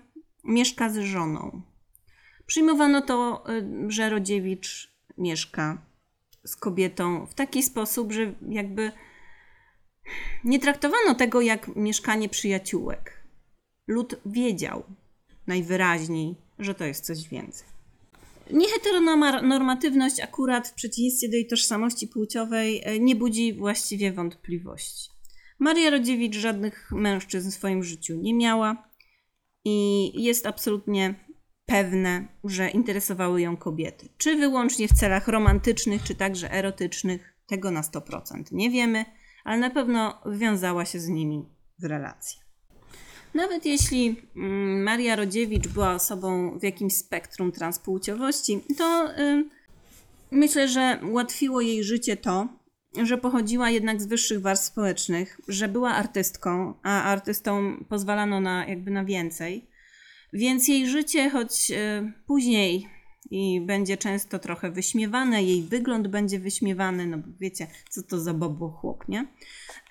[0.44, 1.62] mieszka z żoną.
[2.46, 5.82] Przyjmowano to, y, że Rodziewicz mieszka
[6.45, 8.91] z kobietą w taki sposób, że jakby
[10.43, 13.23] nie traktowano tego jak mieszkanie przyjaciółek.
[13.88, 14.84] Lud wiedział
[15.47, 17.67] najwyraźniej, że to jest coś więcej.
[18.51, 25.10] Nieheteronormatywność akurat w przeciwieństwie do jej tożsamości płciowej y, nie budzi właściwie wątpliwości.
[25.60, 28.89] Maria Rodziewicz żadnych mężczyzn w swoim życiu nie miała
[29.65, 31.15] i jest absolutnie
[31.65, 34.10] pewne, że interesowały ją kobiety.
[34.17, 39.06] Czy wyłącznie w celach romantycznych, czy także erotycznych, tego na 100% nie wiemy,
[39.43, 41.45] ale na pewno wiązała się z nimi
[41.80, 42.39] w relacji.
[43.34, 49.45] Nawet jeśli mm, Maria Rodziewicz była osobą w jakimś spektrum transpłciowości, to y,
[50.32, 52.47] myślę, że ułatwiło jej życie to,
[53.04, 58.91] że pochodziła jednak z wyższych warstw społecznych, że była artystką, a artystom pozwalano na jakby
[58.91, 59.72] na więcej.
[60.34, 62.88] Więc jej życie, choć e, później
[63.32, 68.34] i będzie często trochę wyśmiewane, jej wygląd będzie wyśmiewany, no bo wiecie, co to za
[68.34, 69.28] bobo chłop, nie?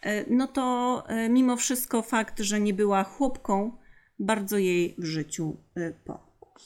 [0.02, 3.76] E, No to e, mimo wszystko fakt, że nie była chłopką,
[4.18, 5.57] bardzo jej w życiu
[6.05, 6.61] pomógł.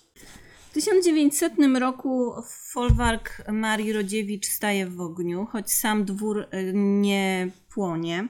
[0.70, 2.32] W 1900 roku
[2.72, 8.28] folwark Marii Rodziewicz staje w ogniu, choć sam dwór nie płonie.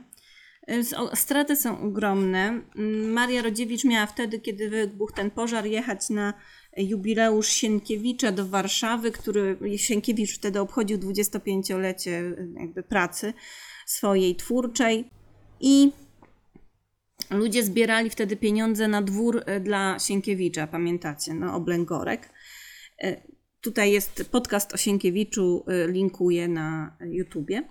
[1.15, 2.61] Straty są ogromne.
[3.13, 6.35] Maria Rodziewicz miała wtedy, kiedy wybuchł ten pożar, jechać na
[6.77, 12.23] jubileusz Sienkiewicza do Warszawy, który Sienkiewicz wtedy obchodził 25-lecie
[12.61, 13.33] jakby pracy
[13.87, 15.11] swojej twórczej
[15.61, 15.93] i
[17.31, 22.31] ludzie zbierali wtedy pieniądze na dwór dla Sienkiewicza, pamiętacie, no oblęgorek.
[23.67, 27.63] Tutaj jest podcast o Sienkiewiczu, linkuję na YouTubie.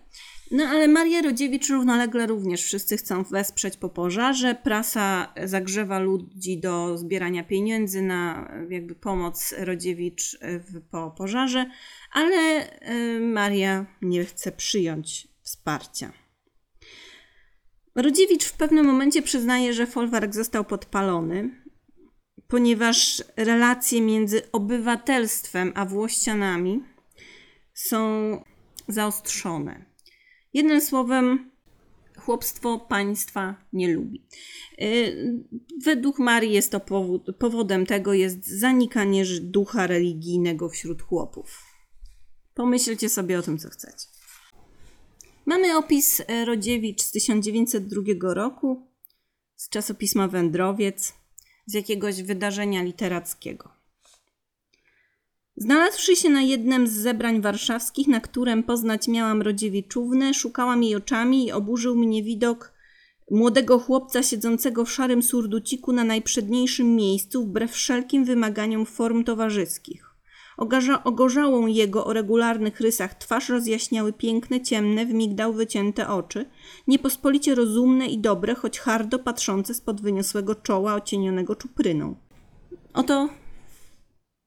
[0.52, 4.56] No ale Maria Rodziewicz równolegle również wszyscy chcą wesprzeć po pożarze.
[4.64, 11.66] Prasa zagrzewa ludzi do zbierania pieniędzy na jakby pomoc Rodziewicz w, po pożarze,
[12.12, 16.14] ale y, Maria nie chce przyjąć wsparcia.
[17.96, 21.64] Rodziewicz w pewnym momencie przyznaje, że folwark został podpalony,
[22.48, 26.84] ponieważ relacje między obywatelstwem a włościanami
[27.74, 28.00] są
[28.88, 29.86] zaostrzone.
[30.54, 31.52] Jednym słowem,
[32.18, 34.28] chłopstwo państwa nie lubi.
[34.82, 35.44] Y,
[35.84, 41.64] według Marii jest to powód, powodem tego jest zanikanie ducha religijnego wśród chłopów.
[42.54, 44.08] Pomyślcie sobie o tym, co chcecie.
[45.46, 48.88] Mamy opis Rodziewicz z 1902 roku,
[49.56, 51.14] z czasopisma Wędrowiec,
[51.65, 53.69] z jakiegoś wydarzenia literackiego.
[55.58, 61.47] Znalazłszy się na jednym z zebrań warszawskich, na którym poznać miałam Rodziewiczównę, szukałam jej oczami
[61.47, 62.73] i oburzył mnie widok
[63.32, 70.05] młodego chłopca siedzącego w szarym surduciku na najprzedniejszym miejscu, wbrew wszelkim wymaganiom form towarzyskich.
[71.04, 76.50] Ogorzałą jego o regularnych rysach twarz rozjaśniały piękne, ciemne, w migdał wycięte oczy,
[76.88, 82.15] niepospolicie rozumne i dobre, choć hardo patrzące spod wyniosłego czoła ocienionego czupryną.
[82.94, 83.30] Oto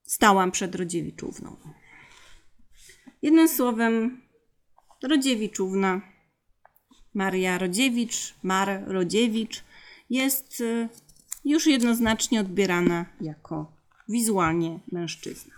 [0.03, 1.57] stałam przed Rodziewiczówną.
[3.23, 4.23] Jednym słowem,
[5.03, 6.01] Rodziewiczówna,
[7.15, 9.65] Maria Rodziewicz, Mar Rodziewicz
[10.11, 10.89] jest y,
[11.45, 13.73] już jednoznacznie odbierana jako
[14.09, 15.58] wizualnie mężczyzna.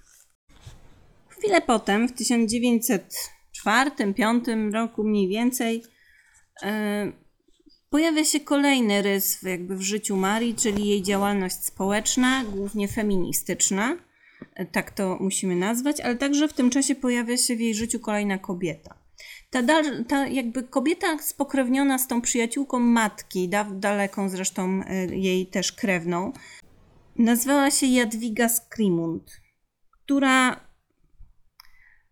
[1.40, 5.82] Chwilę potem, w 1904-1905 roku mniej więcej,
[6.62, 6.66] y,
[7.90, 13.96] pojawia się kolejny rys jakby w życiu Marii, czyli jej działalność społeczna, głównie feministyczna
[14.72, 18.38] tak to musimy nazwać, ale także w tym czasie pojawia się w jej życiu kolejna
[18.38, 18.94] kobieta.
[19.50, 19.62] Ta,
[20.08, 26.32] ta jakby kobieta spokrewniona z tą przyjaciółką matki, da, daleką zresztą e, jej też krewną,
[27.16, 29.40] nazywała się Jadwiga Skrimund,
[29.90, 30.69] która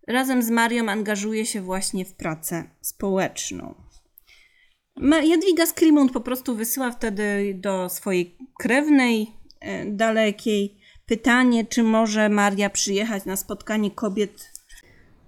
[0.09, 3.75] razem z Marią angażuje się właśnie w pracę społeczną.
[5.25, 9.27] Jadwiga Skrimund po prostu wysyła wtedy do swojej krewnej
[9.61, 14.53] e, dalekiej pytanie, czy może Maria przyjechać na spotkanie kobiet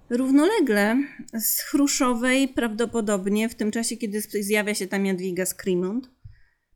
[0.09, 0.97] równolegle
[1.33, 6.09] z Chruszowej, prawdopodobnie w tym czasie, kiedy zjawia się tam Jadwiga Skrimund.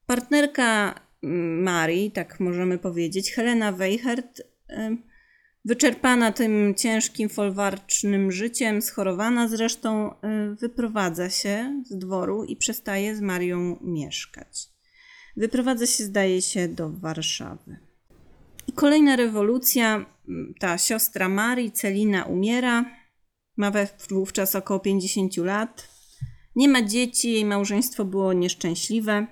[0.05, 4.41] Partnerka mm, Marii, tak możemy powiedzieć, Helena Weichert,
[5.65, 10.15] wyczerpana tym ciężkim folwarcznym życiem, schorowana zresztą,
[10.59, 14.69] wyprowadza się z dworu i przestaje z Marią mieszkać.
[15.37, 17.77] Wyprowadza się, zdaje się, do Warszawy.
[18.67, 20.05] I kolejna rewolucja,
[20.59, 22.85] ta siostra Marii, Celina, umiera.
[23.57, 23.71] Ma
[24.09, 25.89] wówczas około 50 lat.
[26.55, 29.27] Nie ma dzieci, jej małżeństwo było nieszczęśliwe.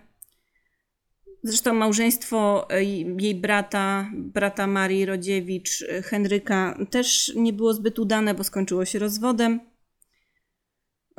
[1.43, 8.33] Zresztą małżeństwo e, jej brata, brata Marii Rodziewicz, e, Henryka, też nie było zbyt udane,
[8.33, 9.59] bo skończyło się rozwodem.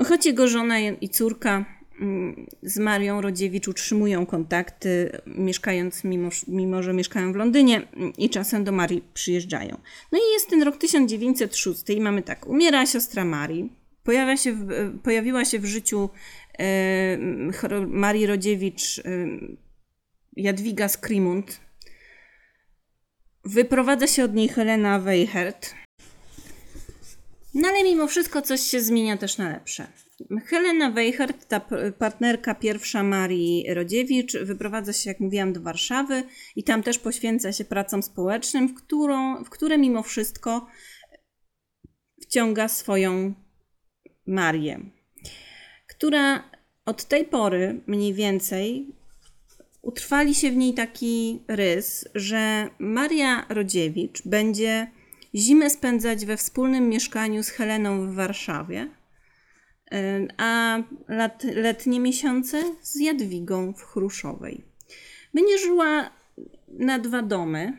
[0.06, 1.64] Choć jego żona i córka
[2.00, 8.30] Mm, z Marią Rodziewicz utrzymują kontakty, mieszkając, mimo, mimo że mieszkają w Londynie mm, i
[8.30, 9.78] czasem do Marii przyjeżdżają.
[10.12, 14.68] No i jest ten rok 1906 i mamy tak, umiera siostra Marii, pojawia się w,
[15.02, 16.10] pojawiła się w życiu
[16.58, 17.18] e,
[17.86, 19.02] Marii Rodziewicz e,
[20.36, 21.60] Jadwiga Skrimund,
[23.44, 25.74] wyprowadza się od niej Helena Weichert,
[27.54, 29.86] no ale mimo wszystko coś się zmienia też na lepsze.
[30.46, 31.60] Helena Weichert, ta
[31.98, 36.22] partnerka pierwsza Marii Rodziewicz, wyprowadza się, jak mówiłam, do Warszawy
[36.56, 40.66] i tam też poświęca się pracom społecznym, w, którą, w które mimo wszystko
[42.22, 43.34] wciąga swoją
[44.26, 44.80] Marię,
[45.86, 46.50] która
[46.86, 48.93] od tej pory mniej więcej
[49.84, 54.90] utrwali się w niej taki rys, że Maria Rodziewicz będzie
[55.34, 58.88] zimę spędzać we wspólnym mieszkaniu z Heleną w Warszawie
[60.36, 64.64] a lat, letnie miesiące z Jadwigą w Chruszowej.
[65.34, 66.10] Będzie żyła
[66.68, 67.78] na dwa domy,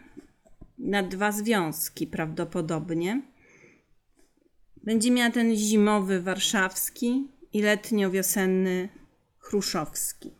[0.77, 3.21] na dwa związki prawdopodobnie.
[4.83, 8.89] Będzie miała ten zimowy warszawski i letnio-wiosenny
[9.37, 10.31] Chruszowski.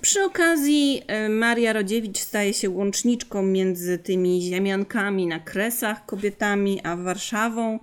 [0.00, 6.96] Przy okazji e, Maria Rodziewicz staje się łączniczką między tymi ziemiankami na Kresach, kobietami, a
[6.96, 7.78] Warszawą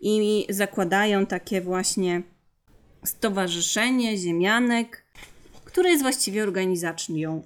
[0.00, 2.22] i zakładają takie właśnie
[3.04, 5.06] stowarzyszenie ziemianek,
[5.64, 7.42] które jest właściwie organizacją,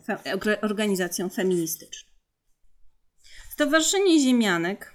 [0.63, 2.11] organizacją feministyczną.
[3.51, 4.95] Stowarzyszenie Ziemianek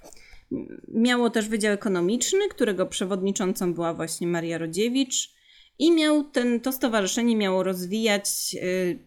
[0.88, 5.36] miało też Wydział Ekonomiczny, którego przewodniczącą była właśnie Maria Rodziewicz
[5.80, 9.00] i miał ten, to stowarzyszenie miało rozwijać y,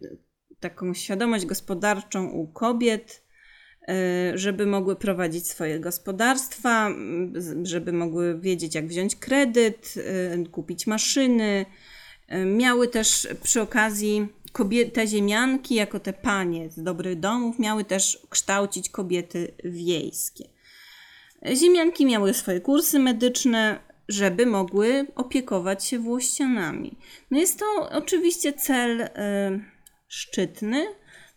[0.60, 3.24] taką świadomość gospodarczą u kobiet,
[3.82, 6.90] y, żeby mogły prowadzić swoje gospodarstwa,
[7.62, 11.66] żeby mogły wiedzieć, jak wziąć kredyt, y, kupić maszyny.
[12.46, 14.28] Miały też przy okazji
[14.92, 20.44] te ziemianki, jako te panie z dobrych domów, miały też kształcić kobiety wiejskie.
[21.54, 26.96] Ziemianki miały swoje kursy medyczne, żeby mogły opiekować się włościanami.
[27.30, 29.08] No jest to oczywiście cel y,
[30.08, 30.86] szczytny,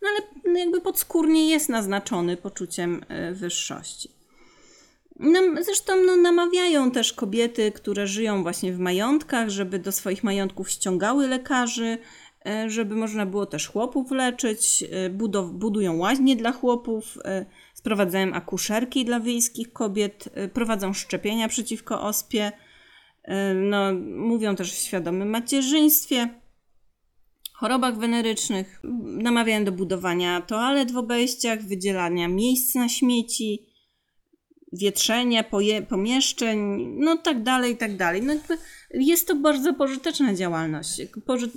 [0.01, 4.09] no ale jakby podskórnie jest naznaczony poczuciem y, wyższości.
[5.61, 11.27] Zresztą no, namawiają też kobiety, które żyją właśnie w majątkach, żeby do swoich majątków ściągały
[11.27, 11.97] lekarzy,
[12.65, 14.83] y, żeby można było też chłopów leczyć,
[15.17, 17.17] budow- budują łaźnie dla chłopów,
[17.81, 22.51] sprowadzają akuszerki dla wiejskich kobiet, prowadzą szczepienia przeciwko ospie,
[23.55, 26.29] no, mówią też o świadomym macierzyństwie,
[27.53, 33.65] chorobach wenerycznych, namawiają do budowania toalet w obejściach, wydzielania miejsc na śmieci,
[34.73, 35.43] wietrzenia
[35.89, 36.59] pomieszczeń,
[36.99, 38.21] no tak dalej, tak dalej.
[38.21, 38.33] No,
[38.93, 41.01] jest to bardzo pożyteczna działalność.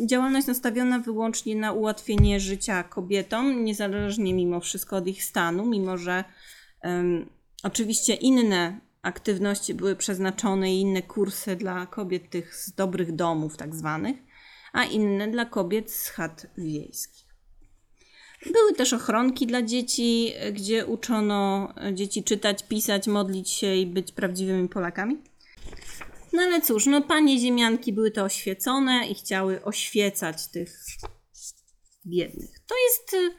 [0.06, 6.24] Działalność nastawiona wyłącznie na ułatwienie życia kobietom, niezależnie mimo wszystko od ich stanu, mimo że
[6.84, 7.28] um,
[7.62, 13.74] oczywiście inne aktywności były przeznaczone i inne kursy dla kobiet tych z dobrych domów, tak
[13.74, 14.16] zwanych,
[14.72, 17.24] a inne dla kobiet z chat wiejskich.
[18.52, 24.68] Były też ochronki dla dzieci, gdzie uczono dzieci czytać, pisać, modlić się i być prawdziwymi
[24.68, 25.18] Polakami.
[26.34, 30.80] No ale cóż, no panie ziemianki były to oświecone i chciały oświecać tych
[32.06, 32.50] biednych.
[32.66, 33.34] To jest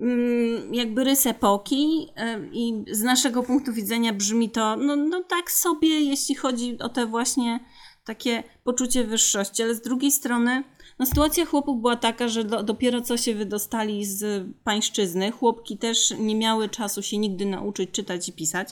[0.00, 2.08] Mm, jakby rys epoki
[2.52, 7.06] i z naszego punktu widzenia brzmi to no, no tak sobie, jeśli chodzi o te
[7.06, 7.60] właśnie
[8.04, 10.64] takie poczucie wyższości, ale z drugiej strony
[10.98, 16.14] no sytuacja chłopów była taka, że do, dopiero co się wydostali z pańszczyzny, chłopki też
[16.18, 18.68] nie miały czasu się nigdy nauczyć czytać i pisać.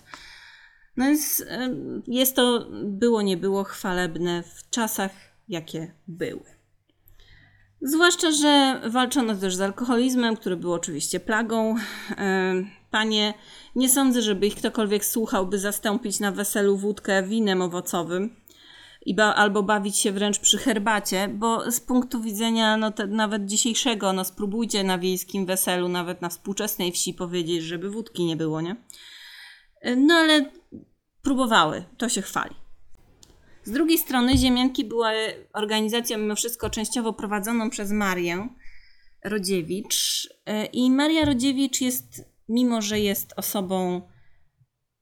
[0.96, 1.44] No więc
[2.07, 5.11] jest to, było nie było, chwalebne w czasach,
[5.48, 6.44] jakie były.
[7.83, 11.74] Zwłaszcza, że walczono też z alkoholizmem, który był oczywiście plagą.
[12.90, 13.35] Panie,
[13.74, 18.37] nie sądzę, żeby ich ktokolwiek słuchał, by zastąpić na weselu wódkę winem owocowym
[19.07, 23.46] i ba albo bawić się wręcz przy herbacie, bo z punktu widzenia no, te, nawet
[23.46, 28.61] dzisiejszego, no spróbujcie na wiejskim weselu, nawet na współczesnej wsi powiedzieć, żeby wódki nie było,
[28.61, 28.76] nie?
[29.96, 30.50] No ale
[31.22, 32.54] próbowały, to się chwali.
[33.64, 35.11] Z drugiej strony Ziemianki była
[35.52, 38.48] organizacją mimo wszystko częściowo prowadzoną przez Marię
[39.24, 44.02] Rodziewicz e, i Maria Rodziewicz jest, mimo że jest osobą,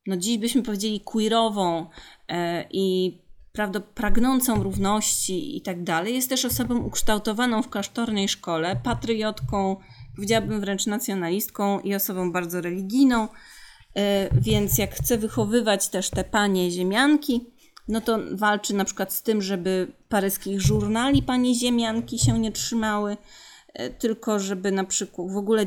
[0.07, 1.87] no dziś byśmy powiedzieli queerową
[2.29, 3.19] e, i
[3.53, 9.77] prawda, pragnącą równości i tak dalej, jest też osobą ukształtowaną w klasztornej szkole, patriotką,
[10.17, 13.29] powiedziałabym wręcz nacjonalistką i osobą bardzo religijną,
[14.33, 17.47] więc jak chce wychowywać też te panie ziemianki,
[17.91, 23.17] no to walczy na przykład z tym, żeby paryskich żurnali panie ziemianki się nie trzymały,
[23.75, 25.67] e, tylko żeby na przykład w ogóle,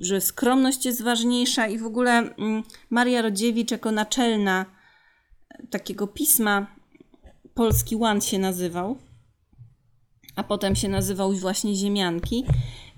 [0.00, 4.66] że skromność jest ważniejsza i w ogóle mm, Maria Rodziewicz jako naczelna
[5.48, 6.66] e, takiego pisma,
[7.54, 8.98] Polski Ład się nazywał,
[10.36, 12.44] a potem się nazywał właśnie Ziemianki,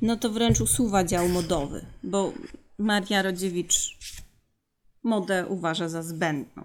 [0.02, 2.32] no to wręcz usuwa dział modowy, bo
[2.78, 3.98] Maria Rodziewicz
[5.06, 6.64] modę uważa za zbędną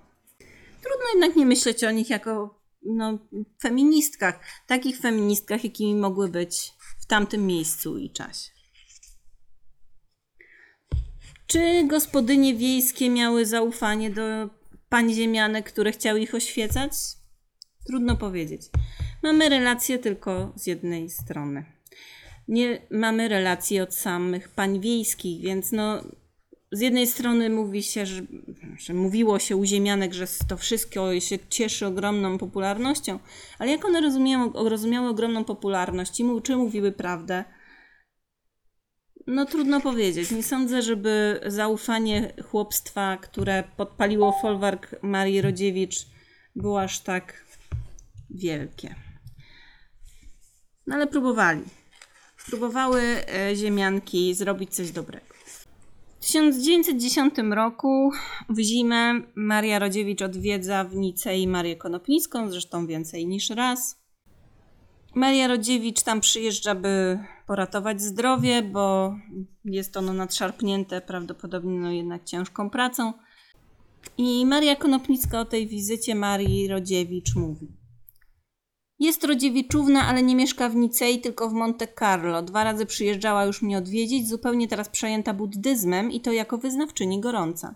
[0.81, 3.17] trudno jednak nie myśleć o nich jako no,
[3.61, 4.39] feministkach.
[4.67, 8.51] Takich feministkach, jakimi mogły być w tamtym miejscu i czasie.
[11.47, 14.49] Czy gospodynie wiejskie miały zaufanie do
[14.89, 16.91] pań ziemianek, które chciały ich oświecać?
[17.87, 18.61] Trudno powiedzieć.
[19.23, 21.65] Mamy relacje tylko z jednej strony.
[22.47, 26.01] Nie mamy relacji od samych pań wiejskich, więc no,
[26.71, 28.21] z jednej strony mówi się, że,
[28.77, 33.19] że mówiło się u ziemianek, że to wszystko się cieszy ogromną popularnością,
[33.59, 37.43] ale jak one rozumiały, rozumiały ogromną popularność i czy mówiły prawdę?
[39.27, 40.31] No trudno powiedzieć.
[40.31, 45.95] Nie sądzę, żeby zaufanie chłopstwa, które podpaliło folwark Marii Rodziewicz,
[46.55, 47.45] było aż tak
[48.29, 48.95] wielkie.
[50.87, 51.61] No ale próbowali.
[52.45, 55.30] Próbowały e, ziemianki zrobić coś dobrego.
[56.21, 58.11] W 1910 roku
[58.49, 64.01] w zimę Maria Rodziewicz odwiedza w Nicei Marię Konopnicką, zresztą więcej niż raz.
[65.15, 69.15] Maria Rodziewicz tam przyjeżdża, by poratować zdrowie, bo
[69.65, 73.13] jest ono nadszarpnięte prawdopodobnie no jednak ciężką pracą.
[74.17, 77.80] I Maria Konopnicka o tej wizycie Marii Rodziewicz mówi.
[79.01, 82.41] Jest Rodziewiczówna, ale nie mieszka w Nicei, tylko w Monte Carlo.
[82.41, 87.75] Dwa razy przyjeżdżała już mnie odwiedzić, zupełnie teraz przejęta buddyzmem i to jako wyznawczyni gorąca.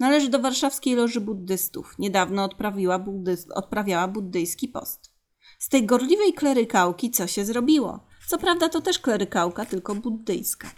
[0.00, 1.94] Należy do warszawskiej loży buddystów.
[1.98, 5.10] Niedawno odprawiła buddyz- odprawiała buddyjski post.
[5.58, 8.00] Z tej gorliwej klerykałki co się zrobiło?
[8.28, 10.70] Co prawda to też klerykałka, tylko buddyjska.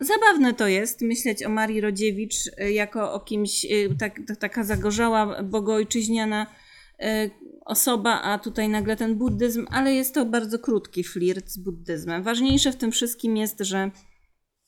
[0.00, 5.42] Zabawne to jest myśleć o Marii Rodziewicz y, jako o kimś, y, tak, taka zagorzała,
[5.42, 6.46] bogojczyźniana
[7.64, 12.22] osoba, a tutaj nagle ten buddyzm, ale jest to bardzo krótki flirt z buddyzmem.
[12.22, 13.90] Ważniejsze w tym wszystkim jest, że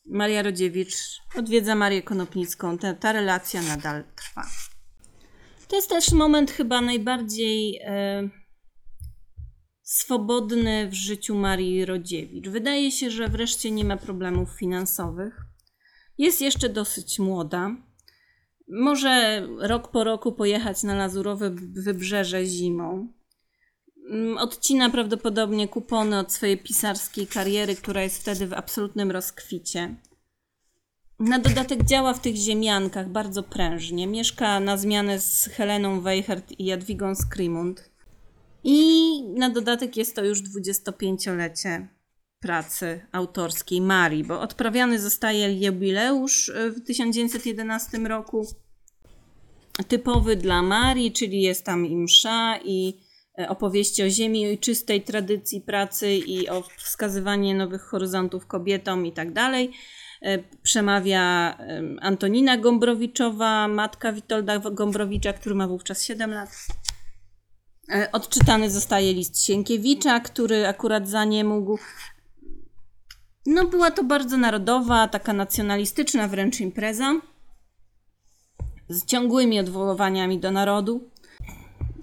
[0.06, 0.94] Maria Rodziewicz
[1.36, 2.78] odwiedza Marię Konopnicką.
[2.78, 4.46] Ta, ta relacja nadal trwa.
[5.68, 8.28] To jest też moment chyba najbardziej e,
[9.82, 12.48] swobodny w życiu Marii Rodziewicz.
[12.48, 15.40] Wydaje się, że wreszcie nie ma problemów finansowych.
[16.18, 17.76] Jest jeszcze dosyć młoda.
[18.72, 23.08] Może rok po roku pojechać na lazurowe wybrzeże zimą.
[24.10, 29.94] Mm, Odcina prawdopodobnie kupony od swojej pisarskiej kariery, która jest wtedy w absolutnym rozkwicie.
[31.18, 34.06] Na dodatek działa w tych ziemiankach bardzo prężnie.
[34.06, 37.90] Mieszka na zmianę z Heleną Weichert i Jadwigą Skrimund.
[38.64, 41.88] I na dodatek jest to już 25-lecie
[42.42, 48.46] pracy autorskiej Marii, bo odprawiany zostaje jubileusz y, w 1911 roku.
[49.88, 53.00] Typowy dla Marii, czyli jest tam i msza, i
[53.38, 59.32] e, opowieści o ziemi ojczystej, tradycji pracy i o wskazywanie nowych horyzontów kobietom i tak
[59.32, 59.72] dalej.
[60.22, 66.50] E, Przemawia em, Antonina Gombrowiczowa, matka Witolda Gombrowicza, który ma wówczas 7 lat.
[67.92, 71.78] E, Odczytany zostaje list Sienkiewicza, który akurat za nie mógł.
[73.46, 77.20] No, była to bardzo narodowa, taka nacjonalistyczna wręcz impreza
[78.88, 81.10] z ciągłymi odwoływaniami do narodu.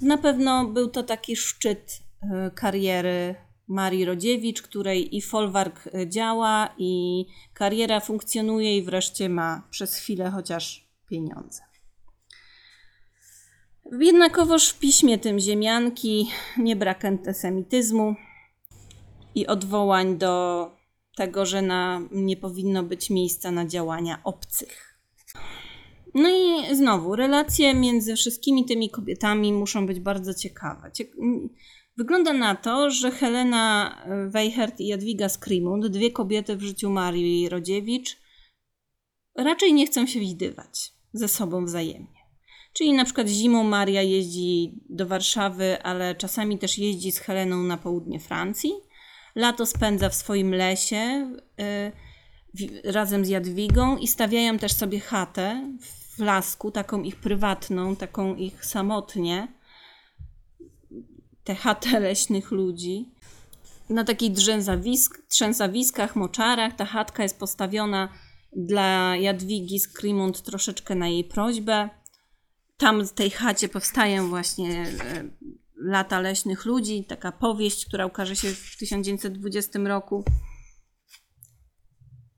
[0.01, 3.35] Na pewno był to taki szczyt e, kariery
[3.67, 10.31] Marii Rodziewicz, której i folwark e, działa, i kariera funkcjonuje, i wreszcie ma przez chwilę
[10.31, 11.61] chociaż pieniądze.
[13.99, 18.15] Jednakowoż w piśmie tym ziemianki nie brak antysemityzmu
[19.35, 20.78] i odwołań do
[21.19, 24.99] tego, że na, nie powinno być miejsca na działania obcych.
[26.13, 30.91] No i znowu, relacje między wszystkimi tymi kobietami muszą być bardzo ciekawe.
[30.91, 31.11] Cie-
[31.97, 33.95] Wygląda na to, że Helena
[34.33, 38.17] Weichert i Jadwiga Skrimund, dwie kobiety w życiu Marii Rodziewicz,
[39.37, 42.19] raczej nie chcą się widywać ze sobą wzajemnie.
[42.73, 47.77] Czyli na przykład zimą Maria jeździ do Warszawy, ale czasami też jeździ z Heleną na
[47.77, 48.71] południe Francji.
[49.39, 51.31] Lato spędza w swoim lesie
[52.61, 55.77] y, razem z Jadwigą i stawiają też sobie chatę
[56.17, 59.47] w lasku, taką ich prywatną, taką ich samotnie.
[61.43, 63.09] Tę chatę leśnych ludzi.
[63.89, 66.75] Na takich drzęzawisk, trzęsawiskach, moczarach.
[66.75, 68.09] Ta chatka jest postawiona
[68.55, 71.89] dla Jadwigi Skrimund troszeczkę na jej prośbę
[72.79, 75.23] tam w tej chacie powstają właśnie e,
[75.79, 80.23] Lata Leśnych Ludzi, taka powieść, która ukaże się w 1920 roku.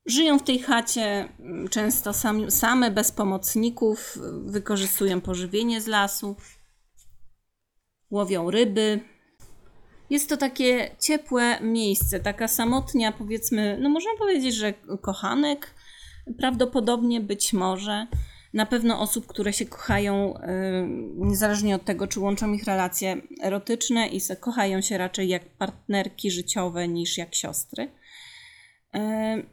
[0.06, 6.36] Żyją w tej chacie mm, często sami, same, bez pomocników, wykorzystują pożywienie z lasu,
[8.10, 9.00] łowią ryby.
[10.10, 15.76] Jest to takie ciepłe miejsce, taka samotnia, powiedzmy, no można powiedzieć, że kochanek,
[16.38, 18.08] prawdopodobnie być może
[18.54, 20.40] na pewno osób, które się kochają,
[21.16, 26.88] niezależnie od tego, czy łączą ich relacje erotyczne i kochają się raczej jak partnerki życiowe
[26.88, 27.92] niż jak siostry.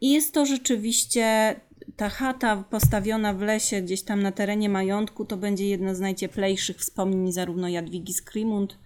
[0.00, 1.54] I jest to rzeczywiście
[1.96, 6.76] ta chata postawiona w lesie, gdzieś tam na terenie majątku, to będzie jedno z najcieplejszych
[6.76, 8.78] wspomnień zarówno Jadwigi Skrimund,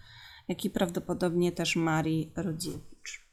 [0.48, 3.26] jak i prawdopodobnie też Marii Rodziewicz.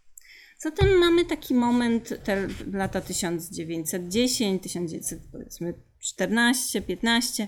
[0.57, 4.63] Zatem mamy taki moment, te lata 1910,
[6.14, 7.47] 1914, 15,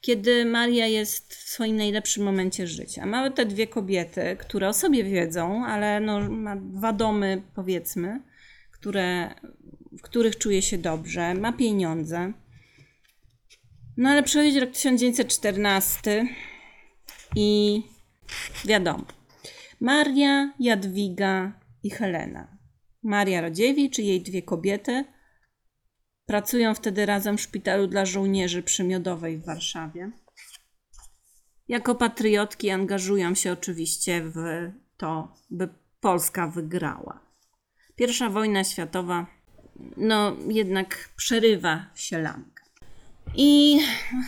[0.00, 3.06] kiedy Maria jest w swoim najlepszym momencie życia.
[3.06, 8.20] Mamy te dwie kobiety, które o sobie wiedzą, ale no, ma dwa domy, powiedzmy,
[8.70, 9.34] które,
[9.92, 12.32] w których czuje się dobrze, ma pieniądze.
[13.96, 16.26] No ale przychodzi rok 1914
[17.36, 17.82] i
[18.64, 19.04] wiadomo,
[19.80, 21.52] Maria Jadwiga
[21.82, 22.56] i Helena.
[23.02, 25.04] Maria Rodziewicz i jej dwie kobiety
[26.32, 30.10] pracują wtedy razem w szpitalu dla żołnierzy przy Miodowej w Warszawie.
[31.68, 34.36] Jako patriotki angażują się oczywiście w
[34.96, 35.68] to, by
[36.00, 37.20] Polska wygrała.
[37.96, 39.26] Pierwsza wojna światowa,
[39.96, 42.64] no jednak przerywa sielankę.
[43.34, 43.80] I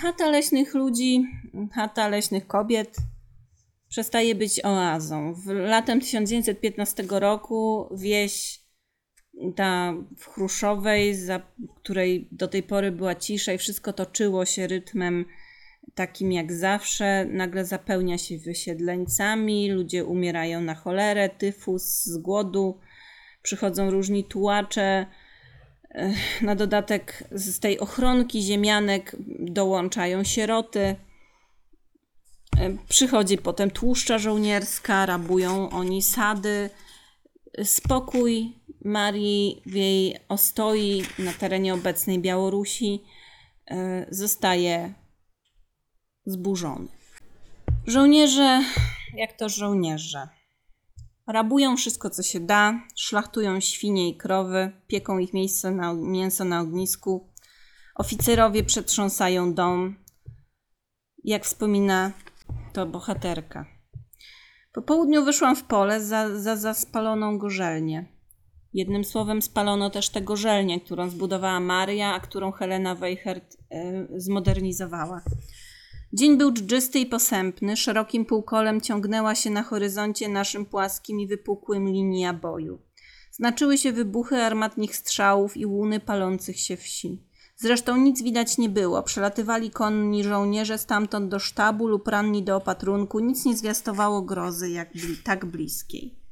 [0.03, 1.27] chata leśnych ludzi,
[1.75, 2.97] chata leśnych kobiet
[3.89, 5.35] przestaje być oazą.
[5.35, 8.64] W latem 1915 roku wieś
[9.57, 11.41] ta w Chruszowej, za
[11.77, 15.25] której do tej pory była cisza i wszystko toczyło się rytmem
[15.95, 22.79] takim jak zawsze, nagle zapełnia się wysiedleńcami, ludzie umierają na cholerę, tyfus, z głodu,
[23.43, 25.07] przychodzą różni tułacze.
[26.43, 30.97] Na dodatek z tej ochronki ziemianek dołączają sieroty.
[32.89, 36.71] Przychodzi potem tłuszcza żołnierska, rabują oni sady.
[37.65, 38.53] Spokój
[38.85, 43.05] Marii w jej ostoi na terenie obecnej Białorusi
[43.67, 44.95] e, zostaje
[46.27, 46.89] zburzony.
[47.87, 48.63] Żołnierze,
[49.15, 50.29] jak to żołnierze,
[51.27, 56.61] rabują wszystko, co się da, szlachtują świnie i krowy, pieką ich miejsce na, mięso na
[56.61, 57.29] ognisku.
[57.95, 59.97] Oficerowie przetrząsają dom.
[61.25, 62.13] Jak wspomina
[62.73, 63.67] to bohaterka.
[64.73, 68.14] Po południu wyszłam w pole za, za, za spaloną gorzelnię.
[68.75, 75.23] Jednym słowem spalono też tę gorzelnię, którą zbudowała Maria, a którą Helena Weichert y, zmodernizowała.
[76.13, 81.89] Dzień był dżdżysty i posępny, szerokim półkolem ciągnęła się na horyzoncie naszym płaskim i wypukłym
[81.89, 82.79] linia boju.
[83.31, 87.23] Znaczyły się wybuchy armatnych strzałów i łuny palących się wsi.
[87.57, 89.03] Zresztą nic widać nie było.
[89.03, 93.19] Przelatywali konni żołnierze stamtąd do sztabu lub ranni do opatrunku.
[93.19, 96.24] Nic nie zwiastowało grozy jak bli tak bliskiej.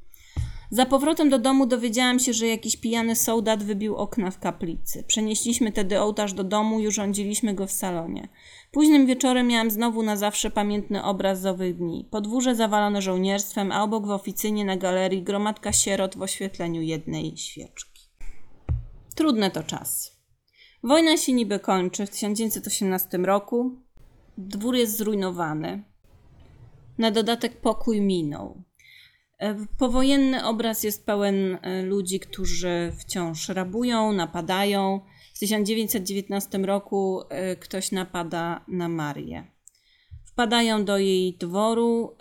[0.73, 5.03] Za powrotem do domu dowiedziałam się, że jakiś pijany soldat wybił okna w kaplicy.
[5.03, 8.27] Przenieśliśmy tedy ołtarz do domu i urządziliśmy go w salonie.
[8.71, 12.07] Późnym wieczorem miałam znowu na zawsze pamiętny obraz z owych dni.
[12.11, 18.09] Podwórze zawalone żołnierstwem, a obok w oficynie na galerii gromadka sierot w oświetleniu jednej świeczki.
[19.15, 20.11] Trudne to czasy.
[20.83, 23.79] Wojna się niby kończy w 1918 roku.
[24.37, 25.83] Dwór jest zrujnowany.
[26.97, 28.63] Na dodatek pokój minął.
[29.43, 34.99] E, powojenny obraz jest pełen e, ludzi, którzy wciąż rabują, napadają.
[35.33, 39.43] W 1919 roku e, ktoś napada na Marię.
[40.25, 42.15] Wpadają do jej dworu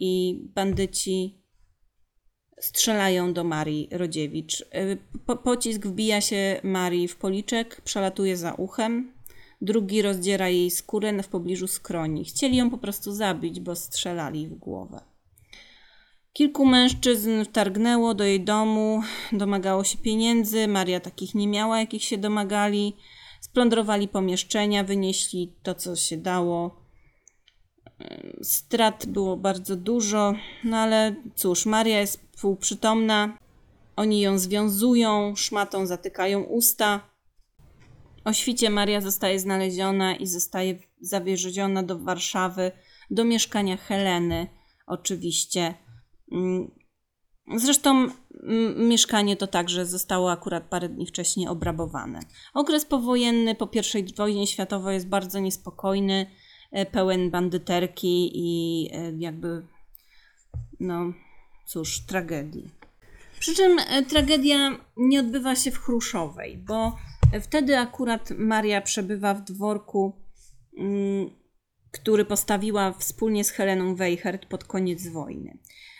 [0.00, 1.42] i bandyci
[2.60, 4.64] strzelają do Marii Rodziewicz.
[5.26, 9.12] Po, pocisk wbija się Marii w policzek, przelatuje za uchem.
[9.60, 12.24] Drugi rozdziera jej skórę w pobliżu skroni.
[12.24, 15.07] Chcieli ją po prostu zabić, bo strzelali w głowę.
[16.38, 20.68] Kilku mężczyzn wtargnęło do jej domu, domagało się pieniędzy.
[20.68, 22.96] Maria takich nie miała, jakich się domagali.
[23.40, 26.84] Splądrowali pomieszczenia, wynieśli to, co się dało.
[28.42, 30.34] Strat było bardzo dużo,
[30.64, 33.38] no ale cóż, Maria jest półprzytomna.
[33.96, 37.00] Oni ją związują, szmatą zatykają usta.
[38.24, 42.72] O świcie Maria zostaje znaleziona i zostaje zawieziona do Warszawy,
[43.10, 44.46] do mieszkania Heleny,
[44.86, 45.74] oczywiście
[47.56, 47.90] zresztą
[48.42, 52.20] mm, mieszkanie to także zostało akurat parę dni wcześniej obrabowane.
[52.54, 56.26] Okres powojenny po I wojnie światowej jest bardzo niespokojny,
[56.72, 59.66] e, pełen bandyterki i e, jakby,
[60.80, 61.12] no
[61.66, 62.70] cóż, tragedii.
[63.40, 66.96] Przy czym e, tragedia nie odbywa się w Chruszowej, bo
[67.40, 70.12] wtedy akurat Maria przebywa w dworku,
[70.78, 71.30] mm,
[71.90, 75.58] który postawiła wspólnie z Heleną Weichert pod koniec wojny.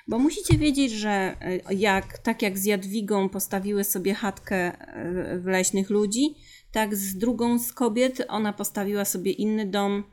[0.09, 5.47] Bo musicie wiedzieć, że e, jak, tak jak z Jadwigą postawiły sobie chatkę e, w
[5.47, 6.35] leśnych ludzi,
[6.73, 10.05] tak z drugą z kobiet ona postawiła sobie inny dom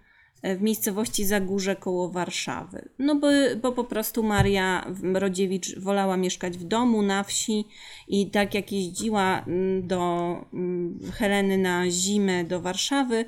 [0.42, 2.90] e, w miejscowości Zagórze koło Warszawy.
[3.00, 3.28] No bo,
[3.62, 7.66] bo po prostu Maria Rodziewicz wolała mieszkać w domu, na wsi
[8.08, 9.46] i tak jak jeździła
[9.82, 10.36] do
[11.14, 13.26] Heleny na zimę do Warszawy,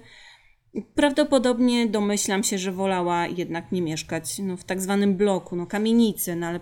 [0.95, 6.35] Prawdopodobnie domyślam się, że wolała jednak nie mieszkać no, w tak zwanym bloku, no kamienicy,
[6.35, 6.59] no ale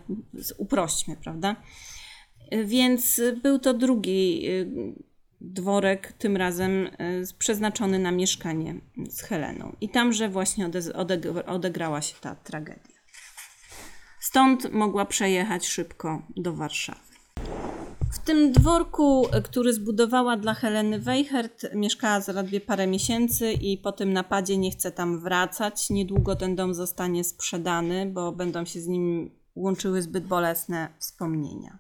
[0.57, 1.55] uprośćmy, prawda?
[2.65, 4.67] Więc był to drugi y,
[5.41, 8.75] dworek, tym razem y, przeznaczony na mieszkanie
[9.09, 9.75] z Heleną.
[9.81, 10.69] I tamże właśnie
[11.45, 12.95] odegrała się ta tragedia.
[14.19, 17.04] Stąd mogła przejechać szybko do Warszawy.
[18.15, 24.13] W tym dworku, który zbudowała dla Heleny Weichert, mieszkała zaledwie parę miesięcy i po tym
[24.13, 25.89] napadzie nie chce tam wracać.
[25.89, 31.79] Niedługo ten dom zostanie sprzedany, bo będą się z nim łączyły zbyt bolesne wspomnienia.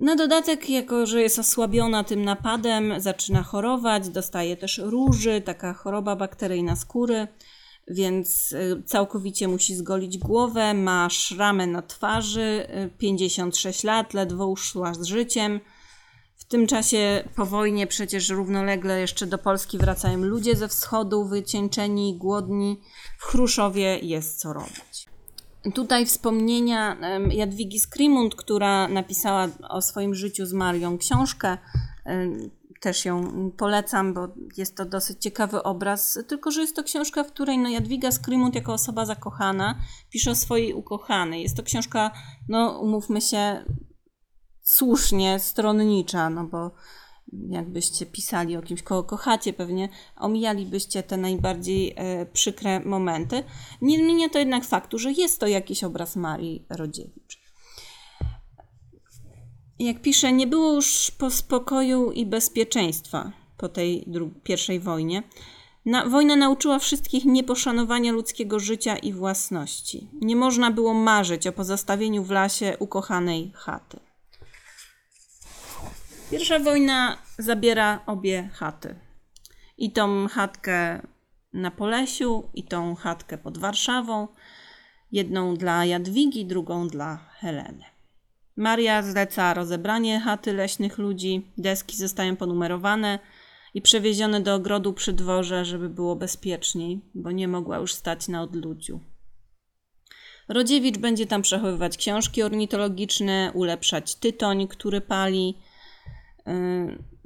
[0.00, 6.16] Na dodatek, jako że jest osłabiona tym napadem, zaczyna chorować, dostaje też róży, taka choroba
[6.16, 7.28] bakteryjna skóry,
[7.88, 12.66] więc y, całkowicie musi zgolić głowę, ma szramę na twarzy,
[12.98, 15.60] 56 lat, ledwo uszła z życiem.
[16.36, 22.16] W tym czasie po wojnie przecież równolegle jeszcze do Polski wracają ludzie ze wschodu, wycieńczeni,
[22.18, 22.80] głodni.
[23.18, 25.06] W Chruszowie jest co robić.
[25.74, 26.96] Tutaj wspomnienia
[27.30, 31.58] Jadwigi Skrimund, która napisała o swoim życiu z Marią książkę.
[32.82, 36.18] Też ją polecam, bo jest to dosyć ciekawy obraz.
[36.28, 39.78] Tylko, że jest to książka, w której no, Jadwiga Skrimund, jako osoba zakochana,
[40.10, 41.42] pisze o swojej ukochanej.
[41.42, 42.10] Jest to książka,
[42.48, 43.64] no umówmy się,
[44.62, 46.70] słusznie stronnicza, no bo
[47.48, 53.44] jakbyście pisali o kimś, kogo kochacie, pewnie omijalibyście te najbardziej e, przykre momenty.
[53.82, 57.41] Nie zmienia to jednak faktu, że jest to jakiś obraz Marii Rodziewicz.
[59.82, 64.06] Jak pisze, nie było już po spokoju i bezpieczeństwa po tej
[64.42, 65.22] pierwszej wojnie.
[65.84, 70.08] Na, wojna nauczyła wszystkich nieposzanowania ludzkiego życia i własności.
[70.20, 74.00] Nie można było marzyć o pozostawieniu w lasie ukochanej chaty.
[76.30, 78.94] Pierwsza wojna zabiera obie chaty.
[79.78, 81.06] I tą chatkę
[81.52, 84.28] na Polesiu, i tą chatkę pod Warszawą.
[85.12, 87.91] Jedną dla Jadwigi, drugą dla Heleny.
[88.56, 93.18] Maria zleca rozebranie chaty leśnych ludzi, deski zostają ponumerowane
[93.74, 98.42] i przewiezione do ogrodu przy dworze, żeby było bezpieczniej, bo nie mogła już stać na
[98.42, 99.00] odludziu.
[100.48, 105.58] Rodziewicz będzie tam przechowywać książki ornitologiczne, ulepszać tytoń, który pali,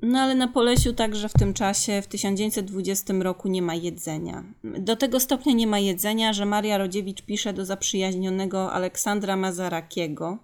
[0.03, 4.45] no ale na Polesiu także w tym czasie, w 1920 roku nie ma jedzenia.
[4.65, 10.39] Do tego stopnia nie ma jedzenia, że Maria Rodziewicz pisze do zaprzyjaźnionego Aleksandra Mazarakiego,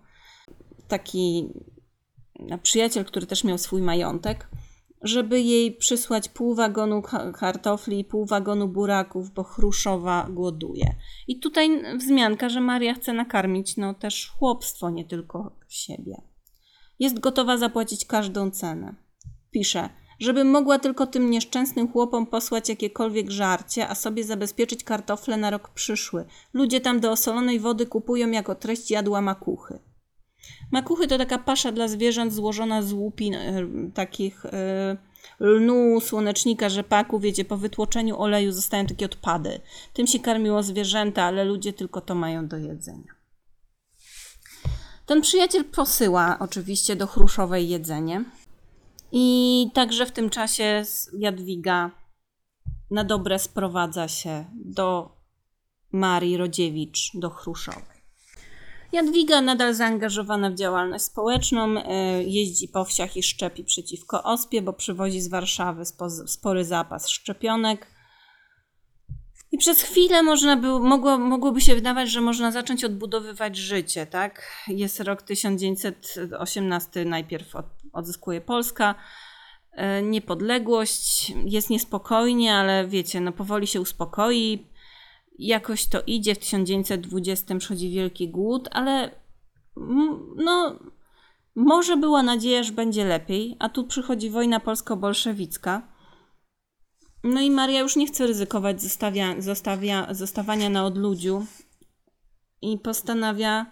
[0.92, 1.48] taki
[2.62, 4.48] przyjaciel, który też miał swój majątek,
[5.02, 7.02] żeby jej przysłać pół wagonu
[7.34, 10.94] kartofli i pół wagonu buraków, bo Chruszowa głoduje.
[11.28, 16.22] I tutaj wzmianka, że Maria chce nakarmić no też chłopstwo, nie tylko siebie.
[16.98, 18.94] Jest gotowa zapłacić każdą cenę.
[19.50, 19.88] Pisze,
[20.18, 25.68] żeby mogła tylko tym nieszczęsnym chłopom posłać jakiekolwiek żarcie, a sobie zabezpieczyć kartofle na rok
[25.68, 26.24] przyszły.
[26.52, 29.91] Ludzie tam do osolonej wody kupują jako treść jadła makuchy.
[30.72, 34.96] Makuchy to taka pasza dla zwierząt złożona z łupin e, takich e,
[35.40, 37.20] lnu, słonecznika, rzepaku.
[37.20, 39.60] Wiecie, po wytłoczeniu oleju zostają takie odpady.
[39.92, 43.12] Tym się karmiło zwierzęta, ale ludzie tylko to mają do jedzenia.
[45.06, 48.24] Ten przyjaciel posyła oczywiście do Chruszowej jedzenie.
[49.12, 50.84] I także w tym czasie
[51.18, 51.90] Jadwiga
[52.90, 55.16] na dobre sprowadza się do
[55.92, 57.91] Marii Rodziewicz, do Chruszowej.
[58.92, 64.72] Jadwiga nadal zaangażowana w działalność społeczną, e, jeździ po wsiach i szczepi przeciwko ospie, bo
[64.72, 65.82] przywozi z Warszawy
[66.26, 67.86] spory zapas szczepionek.
[69.52, 74.42] I przez chwilę można by, mogło, mogłoby się wydawać, że można zacząć odbudowywać życie, tak?
[74.68, 78.94] Jest rok 1918, najpierw od, odzyskuje Polska
[79.72, 84.71] e, niepodległość, jest niespokojnie, ale wiecie, no powoli się uspokoi,
[85.46, 89.10] jakoś to idzie, w 1920 przychodzi wielki głód, ale
[90.36, 90.78] no
[91.54, 95.92] może była nadzieja, że będzie lepiej, a tu przychodzi wojna polsko-bolszewicka,
[97.24, 101.46] no i Maria już nie chce ryzykować zostawia, zostawia, zostawania na odludziu
[102.62, 103.66] i postanawia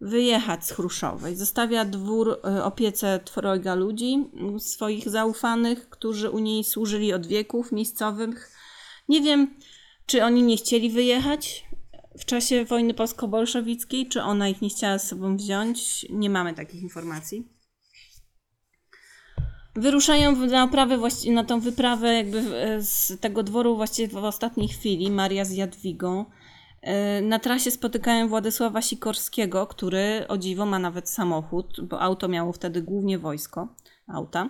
[0.00, 1.36] wyjechać z Chruszowej.
[1.36, 8.50] Zostawia dwór e, opiece trojga ludzi, swoich zaufanych, którzy u niej służyli od wieków, miejscowych.
[9.08, 9.54] Nie wiem,
[10.12, 11.66] czy oni nie chcieli wyjechać
[12.18, 16.06] w czasie wojny polsko-bolszewickiej, czy ona ich nie chciała z sobą wziąć.
[16.10, 17.48] Nie mamy takich informacji.
[19.74, 20.98] Wyruszają na, oprawę,
[21.30, 22.42] na tą wyprawę jakby
[22.80, 26.24] z tego dworu właściwie w ostatniej chwili, Maria z Jadwigą.
[26.82, 32.52] E, na trasie spotykają Władysława Sikorskiego, który o dziwo ma nawet samochód, bo auto miało
[32.52, 33.68] wtedy głównie wojsko,
[34.06, 34.48] auta.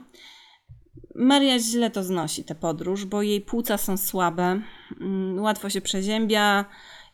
[1.15, 4.61] Maria źle to znosi, tę podróż, bo jej płuca są słabe,
[5.01, 6.65] mm, łatwo się przeziębia,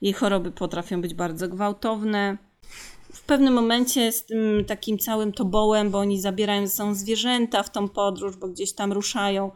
[0.00, 2.38] jej choroby potrafią być bardzo gwałtowne
[3.12, 7.70] w pewnym momencie z tym takim całym tobołem, bo oni zabierają ze sobą zwierzęta w
[7.70, 9.50] tą podróż, bo gdzieś tam ruszają.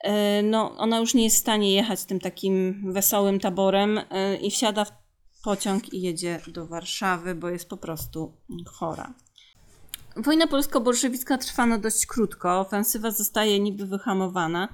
[0.00, 4.50] E, no, ona już nie jest w stanie jechać tym takim wesołym taborem e, i
[4.50, 4.92] wsiada w
[5.44, 8.32] pociąg i jedzie do Warszawy, bo jest po prostu
[8.66, 9.14] chora.
[10.18, 14.68] Wojna polsko-bolszewicka trwa no dość krótko, ofensywa zostaje niby wyhamowana.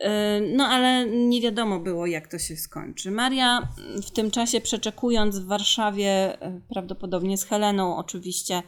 [0.00, 0.08] Yy,
[0.56, 3.10] no ale nie wiadomo było, jak to się skończy.
[3.10, 3.68] Maria
[4.06, 8.62] w tym czasie przeczekując w Warszawie, yy, prawdopodobnie z Heleną oczywiście,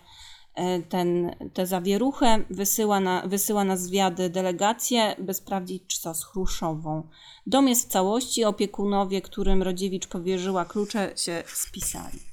[0.55, 6.25] e, ten, tę zawieruchę, wysyła na, wysyła na zwiady delegacje, by sprawdzić, czy co z
[6.25, 7.09] Chruszową.
[7.47, 12.32] Dom jest w całości, opiekunowie, którym Rodziewicz powierzyła klucze, się spisali.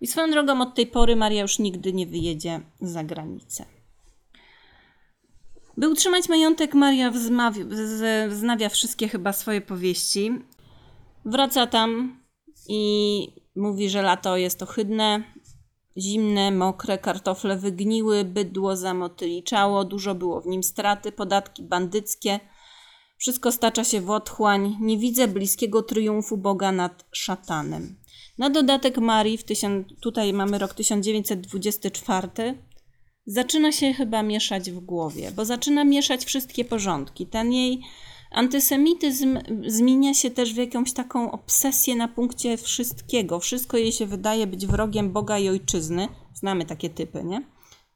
[0.00, 3.64] I swoją drogą od tej pory Maria już nigdy nie wyjedzie za granicę.
[5.76, 7.12] By utrzymać majątek, Maria
[8.28, 10.30] wznawia wszystkie chyba swoje powieści.
[11.24, 12.20] Wraca tam
[12.68, 15.24] i mówi, że lato jest ohydne,
[15.96, 22.40] zimne, mokre, kartofle wygniły, bydło zamotyliczało, dużo było w nim straty, podatki bandyckie.
[23.18, 24.76] Wszystko stacza się w otchłań.
[24.80, 27.96] Nie widzę bliskiego triumfu Boga nad szatanem.
[28.38, 29.44] Na dodatek Marii, w
[30.00, 32.28] tutaj mamy rok 1924,
[33.26, 37.26] zaczyna się chyba mieszać w głowie, bo zaczyna mieszać wszystkie porządki.
[37.26, 37.82] Ten jej
[38.30, 43.40] antysemityzm zmienia się też w jakąś taką obsesję na punkcie wszystkiego.
[43.40, 46.08] Wszystko jej się wydaje być wrogiem Boga i ojczyzny.
[46.34, 47.42] Znamy takie typy, nie?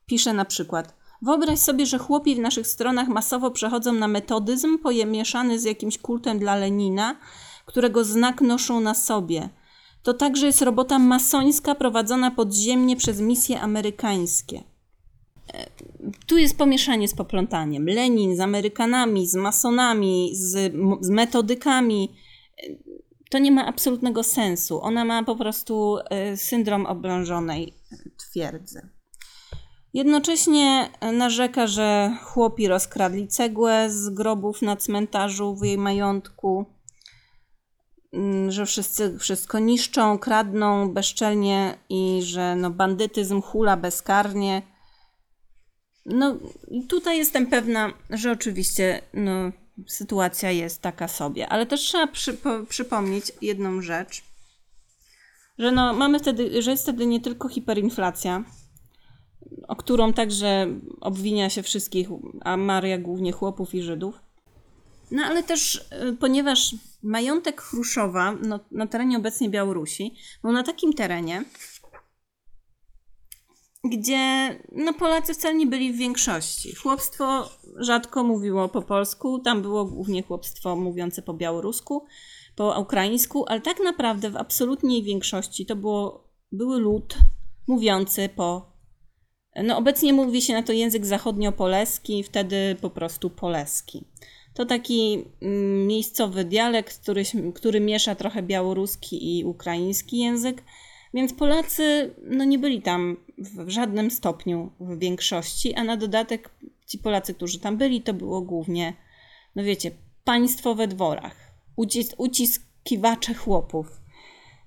[0.06, 5.58] Pisze na przykład: Wyobraź sobie, że chłopi w naszych stronach masowo przechodzą na metodyzm pojemieszany
[5.58, 7.16] z jakimś kultem dla Lenina,
[7.66, 9.48] którego znak noszą na sobie.
[10.02, 14.62] To także jest robota masońska prowadzona podziemnie przez misje amerykańskie.
[15.54, 15.66] E,
[16.26, 17.86] tu jest pomieszanie z poplątaniem.
[17.86, 22.16] Lenin z Amerykanami, z masonami, z, z metodykami.
[22.58, 22.66] E,
[23.30, 24.82] to nie ma absolutnego sensu.
[24.82, 27.74] Ona ma po prostu e, syndrom oblężonej
[28.16, 28.88] twierdzy.
[29.94, 36.66] Jednocześnie narzeka, że chłopi rozkradli cegłę z grobów na cmentarzu w jej majątku,
[38.48, 44.62] że wszyscy wszystko niszczą, kradną bezczelnie i że no, bandytyzm hula bezkarnie.
[46.06, 46.36] No,
[46.88, 49.32] tutaj jestem pewna, że oczywiście no,
[49.86, 52.08] sytuacja jest taka sobie, ale też trzeba
[52.68, 54.22] przypomnieć jedną rzecz,
[55.58, 58.44] że no, mamy wtedy, że jest wtedy nie tylko hiperinflacja,
[59.68, 60.66] o którą także
[61.00, 62.08] obwinia się wszystkich,
[62.40, 64.20] a Maria głównie chłopów i Żydów.
[65.10, 70.92] No ale też, y, ponieważ majątek Chruszowa no, na terenie obecnie Białorusi był na takim
[70.92, 71.44] terenie,
[73.84, 76.74] gdzie no, Polacy wcale nie byli w większości.
[76.74, 82.04] Chłopstwo rzadko mówiło po polsku, tam było głównie chłopstwo mówiące po białorusku,
[82.56, 87.14] po ukraińsku, ale tak naprawdę w absolutnej większości to było, były lud
[87.66, 88.70] mówiący po.
[89.64, 94.04] No, obecnie mówi się na to język zachodniopoleski, wtedy po prostu poleski.
[94.60, 97.22] To taki mm, miejscowy dialekt, który,
[97.54, 100.62] który miesza trochę białoruski i ukraiński język
[101.14, 106.50] więc Polacy no, nie byli tam w żadnym stopniu w większości, a na dodatek
[106.86, 108.94] ci Polacy, którzy tam byli, to było głównie,
[109.56, 109.90] no wiecie,
[110.24, 111.36] państwo we dworach,
[111.76, 114.00] ucis uciskiwacze chłopów.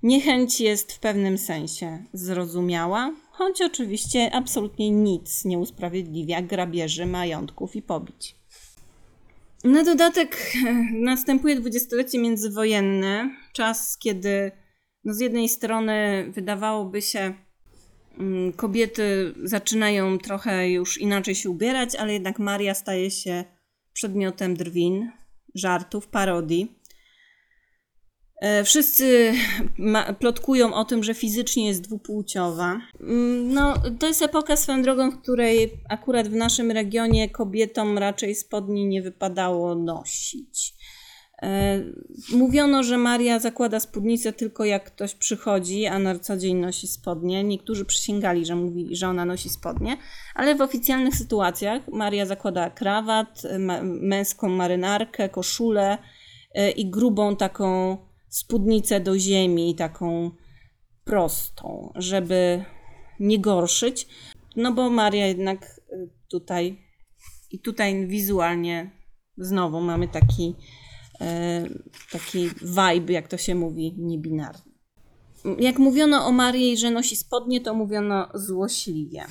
[0.02, 7.82] Niechęć jest w pewnym sensie zrozumiała, choć oczywiście absolutnie nic nie usprawiedliwia grabieży majątków i
[7.82, 8.43] pobić.
[9.64, 10.52] Na dodatek
[11.10, 14.52] następuje dwudziestolecie międzywojenne, czas, kiedy
[15.04, 17.34] no z jednej strony wydawałoby się,
[18.18, 23.44] mm, kobiety zaczynają trochę już inaczej się ubierać, ale jednak Maria staje się
[23.92, 25.10] przedmiotem drwin,
[25.54, 26.78] żartów, parodii.
[28.40, 29.32] E, wszyscy
[30.18, 32.80] plotkują o tym, że fizycznie jest dwupłciowa.
[33.00, 38.34] Mm, no, to jest epoka swoją drogą, w której akurat w naszym regionie kobietom raczej
[38.34, 40.74] spodni nie wypadało nosić.
[41.42, 41.82] E,
[42.32, 47.44] mówiono, że Maria zakłada spódnicę tylko jak ktoś przychodzi, a na co dzień nosi spodnie.
[47.44, 49.96] Niektórzy przysięgali, że mówi, że ona nosi spodnie,
[50.34, 53.42] ale w oficjalnych sytuacjach Maria zakłada krawat,
[53.82, 55.98] męską marynarkę, koszulę
[56.54, 57.96] e, i grubą taką
[58.36, 60.30] spódnicę do ziemi, taką
[61.04, 62.64] prostą, żeby
[63.20, 64.06] nie gorszyć.
[64.56, 65.96] No bo Maria jednak e,
[66.30, 66.78] tutaj
[67.50, 68.90] i tutaj wizualnie
[69.36, 70.54] znowu mamy taki
[71.20, 71.64] E,
[72.12, 74.72] taki vibe, jak to się mówi, niebinarny.
[75.58, 79.24] Jak mówiono o Marii, że nosi spodnie, to mówiono złośliwie.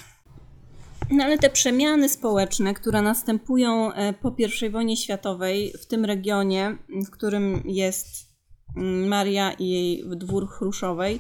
[1.11, 4.35] No ale te przemiany społeczne, które następują e, po
[4.67, 8.32] I wojnie światowej w tym regionie, w którym jest
[8.75, 11.19] Maria i jej dwór Chruszowej,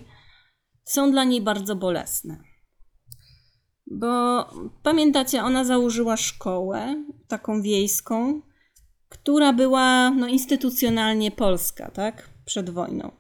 [0.83, 2.43] są dla niej bardzo bolesne.
[3.87, 4.45] Bo
[4.83, 8.41] pamiętacie, ona założyła szkołę taką wiejską,
[9.09, 12.29] która była no, instytucjonalnie polska, tak?
[12.45, 13.11] Przed wojną.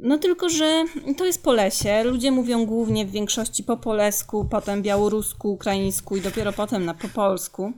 [0.00, 0.84] No tylko, że
[1.16, 2.04] to jest Polesie.
[2.04, 7.08] Ludzie mówią głównie w większości po polsku, potem białorusku, ukraińsku i dopiero potem na po
[7.08, 7.72] polsku.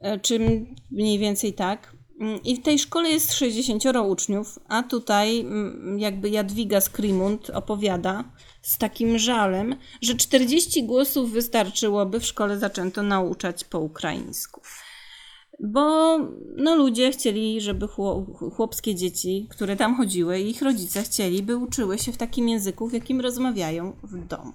[0.00, 1.93] E, czy mniej więcej tak.
[2.20, 8.24] Mm, I w tej szkole jest 60 uczniów, a tutaj mm, jakby Jadwiga Skrimund opowiada
[8.62, 14.60] z takim żalem, że 40 głosów wystarczyłoby w szkole zaczęto nauczać po ukraińsku.
[15.60, 16.18] Bo
[16.56, 17.88] no, ludzie chcieli, żeby
[18.56, 22.92] chłopskie dzieci, które tam chodziły, ich rodzice chcieli, by uczyły się w takim języku, w
[22.92, 24.52] jakim rozmawiają w domu.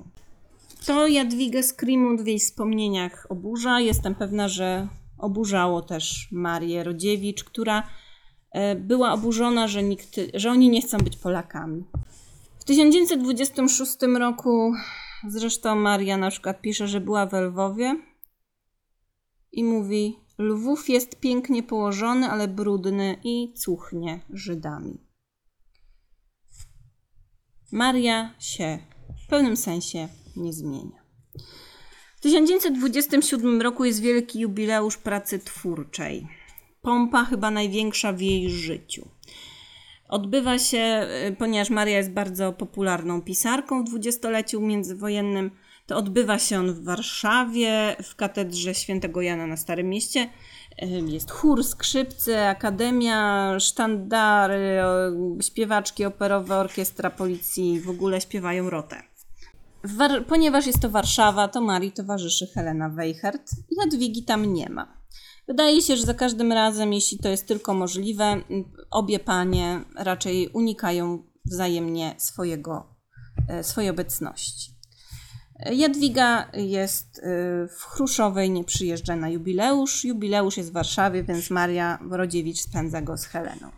[0.86, 3.80] To Jadwigę Skrimund w jej wspomnieniach oburza.
[3.80, 4.88] Jestem pewna, że
[5.20, 7.84] oburzało też Marię Rodziewicz, która
[8.51, 11.84] e, była oburzona, że, nikt, że oni nie chcą być Polakami.
[12.59, 14.74] W 1926 roku
[15.28, 17.95] zresztą Maria na przykład pisze, że była w Lwowie
[19.51, 24.97] i mówi: Lwów jest pięknie położony, ale brudny i cuchnie Żydami.
[27.72, 28.80] Maria się
[29.26, 30.98] w pewnym sensie nie zmienia.
[32.20, 36.28] W 1927 roku jest wielki jubileusz pracy twórczej.
[36.82, 39.07] Pompa chyba największa w jej życiu.
[40.09, 45.51] Odbywa się, y, ponieważ Maria jest bardzo popularną pisarką w dwudziestoleciu międzywojennym,
[45.86, 50.30] to odbywa się on w Warszawie, w katedrze świętego Jana na Starym Mieście.
[50.84, 54.78] Y, jest chór, skrzypce, akademia, sztandary,
[55.41, 59.09] śpiewaczki operowe, orkiestra policji, w ogóle śpiewają rotę.
[59.84, 63.51] War- ponieważ jest to Warszawa, to Marii towarzyszy Helena Weichert.
[63.84, 64.99] Jadwigi tam nie ma.
[65.47, 68.41] Wydaje się, że za każdym razem, jeśli to jest tylko możliwe,
[68.91, 72.95] obie panie raczej unikają wzajemnie swojego,
[73.47, 74.80] e, swojej obecności.
[75.71, 77.21] Jadwiga jest e,
[77.67, 80.05] w Chruszowej, nie przyjeżdża na jubileusz.
[80.05, 83.71] Jubileusz jest w Warszawie, więc Maria Rodziewicz spędza go z Heleną.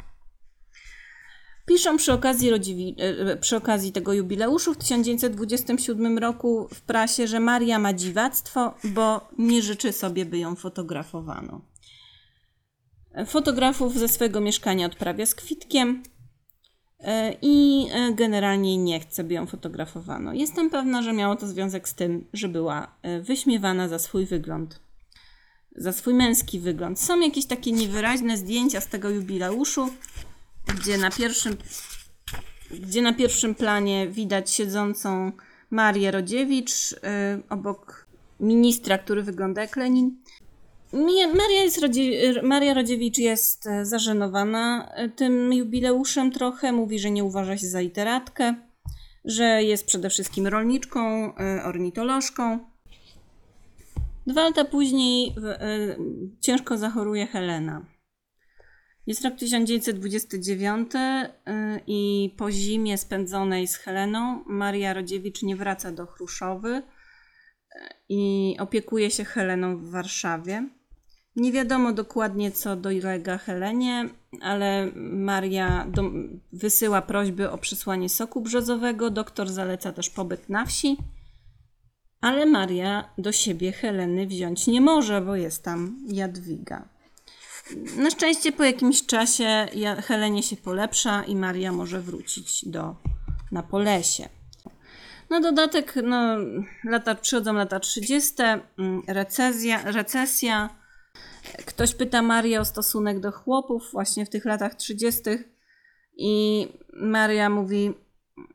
[1.72, 7.40] Piszą przy okazji, rodziwi, e, przy okazji tego jubileuszu w 1927 roku w prasie, że
[7.40, 11.62] Maria ma dziwactwo, bo nie życzy sobie, by ją fotografowano.
[13.26, 16.04] Fotografów ze swojego mieszkania odprawia z kwitkiem
[17.00, 20.34] e, i e, generalnie nie chce, by ją fotografowano.
[20.34, 24.80] Jestem pewna, że miało to związek z tym, że była wyśmiewana za swój wygląd,
[25.76, 27.00] za swój męski wygląd.
[27.00, 29.90] Są jakieś takie niewyraźne zdjęcia z tego jubileuszu,
[30.68, 31.58] gdzie na pierwszym,
[32.72, 35.32] gdzie na pierwszym planie widać siedzącą
[35.70, 36.98] Marię Rodziewicz yy,
[37.50, 38.08] obok
[38.40, 40.22] ministra, który wygląda jak Lenin.
[41.34, 46.72] Maria, jest Rodzie Maria Rodziewicz jest e, zażenowana e, tym jubileuszem trochę.
[46.72, 48.56] Mówi, że nie uważa się za literatkę,
[49.26, 51.34] że jest przede wszystkim rolniczką,
[51.64, 52.60] ornitolożką.
[54.28, 55.36] Dwa lata później
[56.42, 57.86] ciężko zachoruje Helena.
[59.12, 61.00] Jest rok 1929 y,
[61.88, 66.82] i po zimie spędzonej z Heleną Maria Rodziewicz nie wraca do Chruszowy y,
[68.10, 70.70] i opiekuje się Heleną w Warszawie.
[71.36, 74.10] Nie wiadomo dokładnie, co dolega Helenie,
[74.42, 76.12] ale Maria do,
[76.54, 79.10] wysyła prośby o przysłanie soku brzozowego.
[79.10, 80.98] Doktor zaleca też pobyt na wsi,
[82.22, 87.01] ale Maria do siebie Heleny wziąć nie może, bo jest tam Jadwiga.
[87.98, 89.68] Na szczęście po jakimś czasie
[90.04, 92.96] Helenie się polepsza i Maria może wrócić do
[93.52, 94.30] na Polesie.
[95.30, 96.38] Na dodatek no,
[96.84, 98.34] lata, przychodzą lata 30,
[98.78, 100.70] mm, recesja, recesja.
[101.66, 105.22] Ktoś pyta Marię o stosunek do chłopów właśnie w tych latach 30.
[106.18, 107.94] I Maria mówi,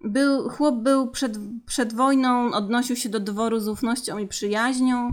[0.05, 5.13] był, chłop był przed, przed wojną, odnosił się do dworu z ufnością i przyjaźnią,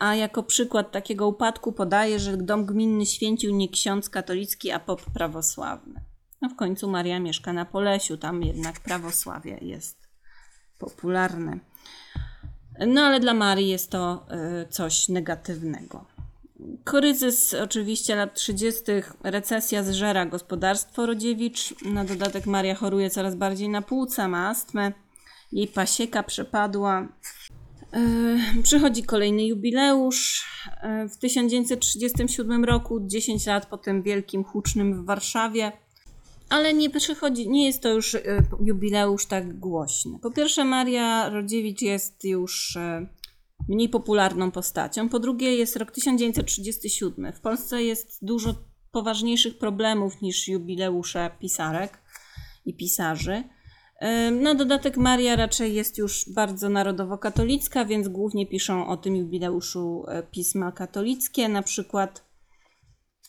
[0.00, 5.02] a jako przykład takiego upadku podaje, że dom gminny święcił nie ksiądz katolicki, a pop
[5.14, 6.00] prawosławny.
[6.42, 10.08] No w końcu Maria mieszka na Polesiu, tam jednak prawosławie jest
[10.78, 11.58] popularne.
[12.86, 14.26] No ale dla Marii jest to
[14.62, 16.04] y, coś negatywnego.
[16.84, 18.82] Kryzys oczywiście lat 30.,
[19.22, 21.84] recesja zżera gospodarstwo Rodziewicz.
[21.84, 24.92] Na dodatek Maria choruje coraz bardziej na płuca, ma astmę.
[25.52, 27.08] Jej pasieka przepadła.
[27.92, 30.46] E, przychodzi kolejny jubileusz.
[30.82, 35.72] E, w 1937 roku, 10 lat po tym wielkim hucznym w Warszawie,
[36.48, 38.20] ale nie przychodzi, nie jest to już e,
[38.64, 40.18] jubileusz tak głośny.
[40.22, 42.78] Po pierwsze, Maria Rodziewicz jest już
[43.68, 45.08] mniej popularną postacią.
[45.08, 47.32] Po drugie, jest rok 1937.
[47.32, 48.54] W Polsce jest dużo
[48.92, 51.98] poważniejszych problemów niż jubileusze pisarek
[52.64, 53.44] i pisarzy.
[54.40, 60.22] Na dodatek Maria raczej jest już bardzo narodowo-katolicka, więc głównie piszą o tym jubileuszu e,
[60.22, 61.48] pisma katolickie.
[61.48, 62.24] Na przykład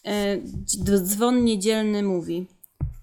[0.05, 0.38] e,
[1.03, 2.47] dzwon niedzielny mówi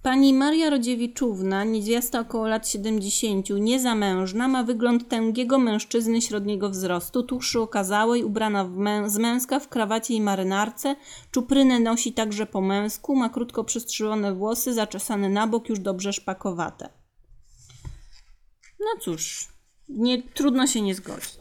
[0.03, 7.61] Pani Maria Rodziewiczówna, niewiasta około lat 70, niezamężna, ma wygląd tęgiego mężczyzny średniego wzrostu, tuszy
[7.61, 10.97] okazałej, ubrana w mę- z męska w krawacie i marynarce,
[11.31, 16.89] czuprynę nosi także po męsku, ma krótko przystrzyżone włosy, zaczesane na bok, już dobrze szpakowate.
[18.81, 19.49] No cóż,
[19.89, 21.39] nie, trudno się nie zgodzić.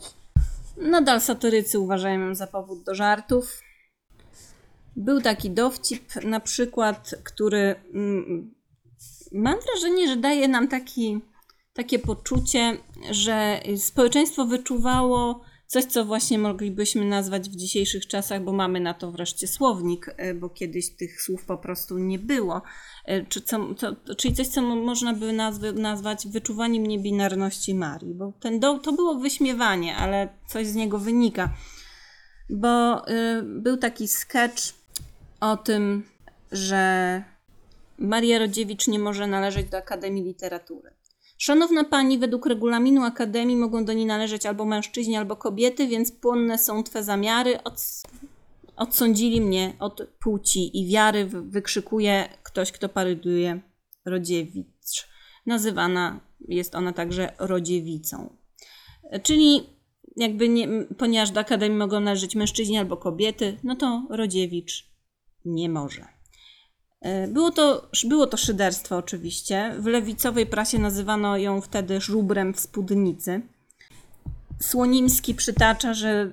[0.78, 3.62] Nadal satyrycy uważają ją za powód do żartów.
[4.96, 8.54] Był taki dowcip, na przykład, który mm,
[9.32, 11.20] mam wrażenie, że daje nam taki,
[11.74, 12.78] takie poczucie,
[13.12, 19.12] że społeczeństwo wyczuwało coś, co właśnie moglibyśmy nazwać w dzisiejszych czasach, bo mamy na to
[19.12, 22.62] wreszcie słownik, e, bo kiedyś tych słów po prostu nie było.
[23.06, 23.60] E, Czy co,
[24.18, 28.92] czyli coś, co mo- można by nazwy, nazwać wyczuwaniem niebinarności Marii, bo ten do, to
[28.94, 31.54] było wyśmiewanie, ale coś z niego wynika.
[32.50, 34.64] Bo y, był taki sketch
[35.40, 36.04] o tym,
[36.52, 37.24] że
[37.98, 40.95] Maria Rodziewicz nie może należeć do Akademii Literatury.
[41.38, 46.58] Szanowna pani, według regulaminu Akademii mogą do niej należeć albo mężczyźni, albo kobiety, więc płonne
[46.58, 47.64] są twe zamiary.
[47.64, 47.82] Od,
[48.76, 53.62] odsądzili mnie od płci i wiary, wy- wykrzykuje ktoś, kto parodiuje
[54.06, 55.08] Rodziewicz.
[55.46, 58.36] Nazywana jest ona także Rodziewicą.
[59.24, 59.64] Czyli
[60.18, 60.68] jakby nie,
[60.98, 64.90] ponieważ do Akademii mogą należeć mężczyźni albo kobiety, no to Rodziewicz
[65.46, 66.15] nie może.
[67.06, 69.76] E, Było to, było to szyderstwo oczywiście.
[69.80, 73.42] W lewicowej prasie nazywano ją wtedy żubrem w spódnicy.
[74.62, 76.32] Słonimski przytacza, że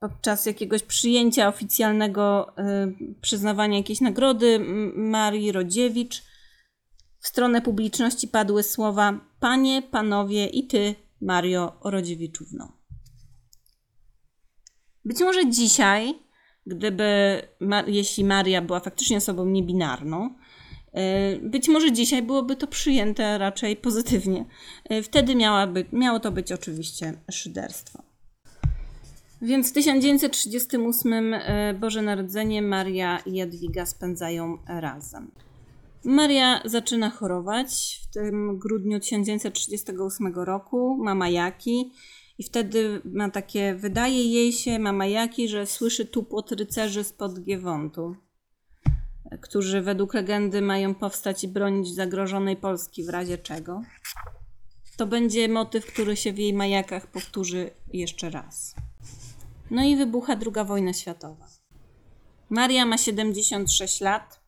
[0.00, 4.60] podczas jakiegoś przyjęcia oficjalnego y, przyznawania jakiejś nagrody
[4.96, 6.22] Marii Rodziewicz
[7.20, 12.72] w stronę publiczności padły słowa Panie, panowie i ty, Mario Rodziewiczówno.
[15.04, 16.14] Być może dzisiaj,
[16.66, 17.42] gdyby,
[17.86, 24.44] jeśli Maria była faktycznie osobą niebinarną, y, być może dzisiaj byłoby to przyjęte raczej pozytywnie.
[24.92, 28.02] Y, Wtedy miałaby, miało to być oczywiście szyderstwo.
[29.42, 31.40] Więc w 1938 y,
[31.80, 35.30] Boże Narodzenie Maria i Jadwiga spędzają razem.
[36.04, 41.92] Maria zaczyna chorować w tym grudniu 1938 roku, ma majaki
[42.38, 48.16] i wtedy ma takie, wydaje jej się, ma majaki, że słyszy tupot rycerzy spod Giewontu,
[49.40, 53.82] którzy według legendy mają powstać i bronić zagrożonej Polski w razie czego.
[54.96, 58.74] To będzie motyw, który się w jej majakach powtórzy jeszcze raz.
[59.70, 61.46] No i wybucha II wojna światowa.
[62.50, 64.40] Maria ma 76 lat,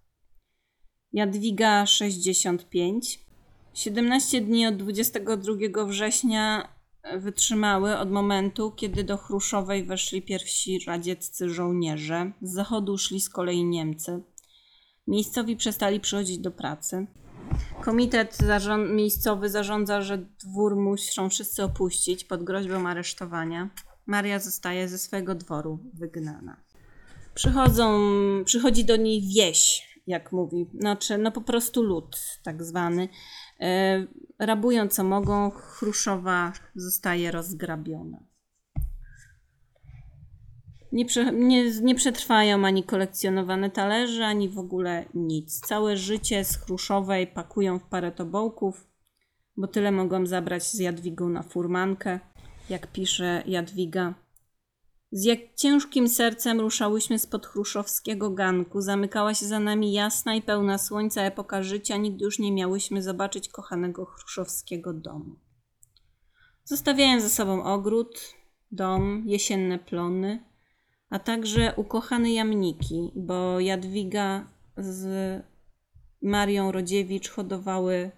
[1.13, 3.27] Jadwiga 65.
[3.75, 6.76] 17 dni od 22 września
[7.19, 12.33] wytrzymały od momentu, kiedy do Chruszowej weszli pierwsi radzieccy żołnierze.
[12.43, 14.23] Z zachodu szli z kolei Niemcy.
[15.07, 17.07] Miejscowi przestali przychodzić do pracy.
[17.81, 18.39] Komitet
[18.89, 23.71] miejscowy zarządza, że dwór muszą wszyscy opuścić pod groźbą aresztowania.
[24.07, 26.57] Maria zostaje ze swojego dworu wygnana.
[27.35, 28.01] Przychodzą,
[28.45, 33.09] przychodzi do niej wieś, jak mówi, znaczy no po prostu lud tak zwany.
[33.61, 34.07] E,
[34.39, 38.19] rabują co mogą, Chruszowa zostaje rozgrabiona.
[40.93, 45.61] Nie, prze, nie, nie przetrwają ani kolekcjonowane talerze, ani w ogóle nic.
[45.61, 48.89] Całe życie z Chruszowej pakują w parę tobołków,
[49.57, 52.21] bo tyle mogą zabrać z Jadwigą na furmankę,
[52.71, 54.15] jak pisze Jadwiga.
[55.13, 58.81] Z jak ciężkim sercem ruszałyśmy spod chruszowskiego ganku.
[58.81, 61.97] Zamykała się za nami jasna i pełna słońca epoka życia.
[61.97, 65.37] Nigdy już nie miałyśmy zobaczyć kochanego chruszowskiego domu.
[66.65, 68.35] Zostawiają ze sobą ogród,
[68.73, 70.45] dom, jesienne plony,
[71.11, 74.47] a także ukochane jamniki, bo Jadwiga
[74.77, 75.43] z
[76.23, 78.11] Marią Rodziewicz hodowały,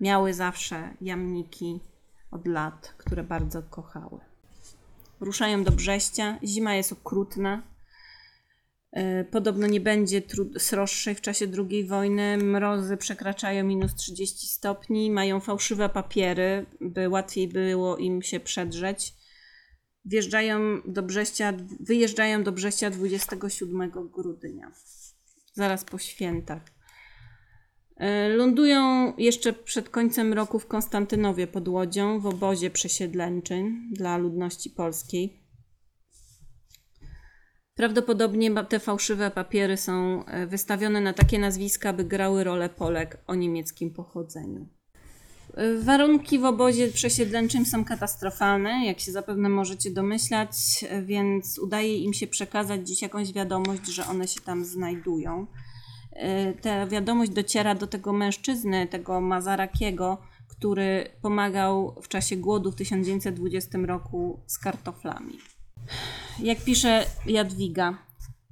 [0.00, 1.80] miały zawsze jamniki
[2.30, 4.35] od lat, które bardzo kochały.
[5.20, 6.38] Ruszają do Brześcia.
[6.44, 7.62] Zima jest okrutna.
[8.92, 10.22] E, Podobno nie będzie
[10.58, 12.38] sroższej w czasie II wojny.
[12.38, 15.10] Mrozy przekraczają minus 30 stopni.
[15.10, 19.14] Mają fałszywe papiery, by łatwiej było im się przedrzeć.
[20.04, 24.72] Wjeżdżają do Brześcia, wyjeżdżają do Brześcia 27 grudnia,
[25.52, 26.75] zaraz po świętach.
[27.96, 34.70] E, Lądują jeszcze przed końcem roku w Konstantynowie pod Łodzią w obozie przesiedleńczym dla ludności
[34.70, 35.46] polskiej.
[37.74, 43.34] Prawdopodobnie te fałszywe papiery są e, wystawione na takie nazwiska, by grały rolę Polek o
[43.34, 44.68] niemieckim pochodzeniu.
[45.54, 50.50] E, Warunki w obozie przesiedleńczym są katastrofalne, jak się zapewne możecie domyślać,
[51.02, 55.46] więc udaje im się przekazać dziś jakąś wiadomość, że one się tam znajdują.
[56.16, 62.76] E, ta wiadomość dociera do tego mężczyzny, tego Mazarakiego, który pomagał w czasie głodu w
[62.76, 65.38] 1920 roku z kartoflami.
[66.42, 67.98] Jak pisze Jadwiga,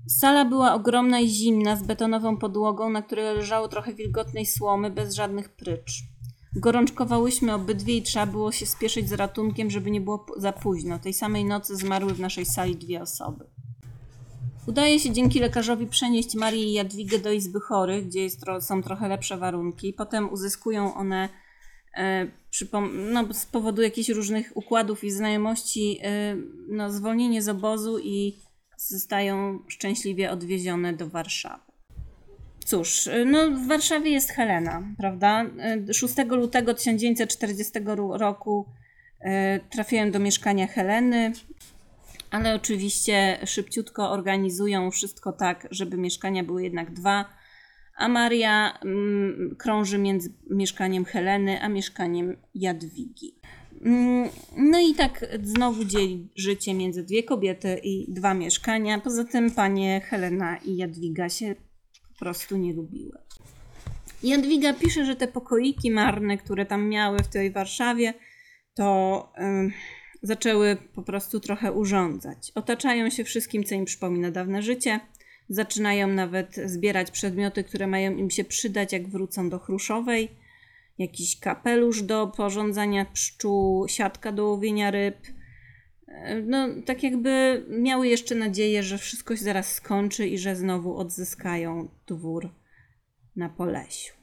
[0.08, 5.14] sala była ogromna i zimna, z betonową podłogą, na której leżało trochę wilgotnej słomy, bez
[5.14, 6.02] żadnych prycz.
[6.56, 10.98] Gorączkowałyśmy obydwie i trzeba było się spieszyć z ratunkiem, żeby nie było za późno.
[10.98, 13.53] Tej samej nocy zmarły w naszej sali dwie osoby.
[14.66, 19.08] Udaje się dzięki lekarzowi przenieść Marię i Jadwigę do izby chorych, gdzie jest, są trochę
[19.08, 19.92] lepsze warunki.
[19.92, 21.28] Potem uzyskują one
[21.96, 22.26] e,
[23.12, 26.36] no, z powodu jakichś różnych układów i znajomości e,
[26.68, 28.36] no, zwolnienie z obozu i
[28.76, 31.62] zostają szczęśliwie odwiezione do Warszawy.
[32.64, 35.46] Cóż, no w Warszawie jest Helena, prawda?
[35.92, 37.72] 6 lutego 1940
[38.10, 38.66] roku
[39.20, 41.32] e, trafiłem do mieszkania Heleny,
[42.34, 47.24] ale oczywiście szybciutko organizują wszystko tak, żeby mieszkania były jednak dwa,
[47.96, 53.34] a Maria mm, krąży między mieszkaniem Heleny a mieszkaniem Jadwigi.
[53.84, 59.00] Mm, no i tak znowu dzieli życie między dwie kobiety i dwa mieszkania.
[59.00, 61.54] Poza tym panie Helena i Jadwiga się
[62.12, 63.18] po prostu nie lubiły.
[64.22, 68.14] Jadwiga pisze, że te pokoiki marne, które tam miały w tej Warszawie,
[68.74, 69.32] to
[70.24, 72.52] zaczęły po prostu trochę urządzać.
[72.54, 75.00] Otaczają się wszystkim, co im przypomina dawne życie.
[75.48, 80.28] Zaczynają nawet zbierać przedmioty, które mają im się przydać, jak wrócą do Chruszowej.
[80.98, 85.16] Jakiś kapelusz do porządzania pszczół, siatka do łowienia ryb.
[86.46, 91.88] No, tak jakby miały jeszcze nadzieję, że wszystko się zaraz skończy i że znowu odzyskają
[92.06, 92.50] dwór
[93.36, 94.14] na Polesiu.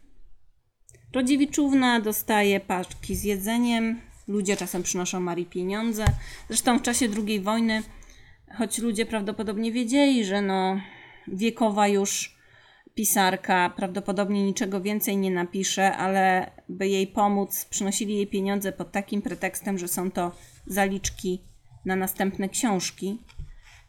[1.13, 4.01] Rodziewiczówna dostaje paczki z jedzeniem,
[4.31, 6.05] Ludzie czasem przynoszą Marii pieniądze.
[6.47, 7.83] Zresztą w czasie II wojny,
[8.57, 10.81] choć ludzie prawdopodobnie wiedzieli, że no,
[11.27, 12.35] wiekowa już
[12.95, 19.21] pisarka prawdopodobnie niczego więcej nie napisze, ale by jej pomóc, przynosili jej pieniądze pod takim
[19.21, 20.31] pretekstem, że są to
[20.65, 21.41] zaliczki
[21.85, 23.17] na następne książki.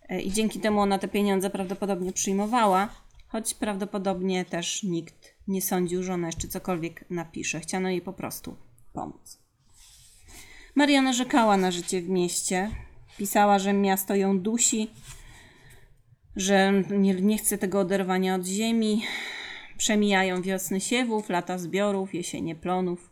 [0.08, 2.88] E, I dzięki temu ona te pieniądze prawdopodobnie przyjmowała,
[3.28, 7.60] choć prawdopodobnie też nikt nie sądził, że ona jeszcze cokolwiek napisze.
[7.60, 8.56] Chciano jej po prostu
[8.92, 9.41] pomóc.
[10.74, 12.70] Maria narzekała na życie w mieście.
[13.18, 14.90] Pisała, że miasto ją dusi,
[16.36, 19.02] że nie, nie chce tego oderwania od ziemi.
[19.76, 23.10] Przemijają wiosny siewów, lata zbiorów, jesienie plonów.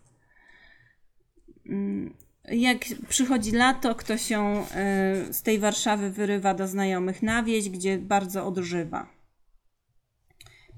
[1.66, 2.14] Mm,
[2.50, 7.98] jak przychodzi lato, ktoś się e, z tej Warszawy wyrywa do znajomych na wieś, gdzie
[7.98, 9.06] bardzo odżywa.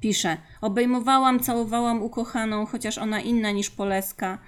[0.01, 4.39] Pisze: Obejmowałam, całowałam ukochaną, chociaż ona inna niż Poleska.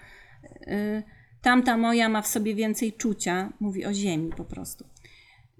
[1.45, 4.84] Tamta moja ma w sobie więcej czucia, mówi o ziemi po prostu.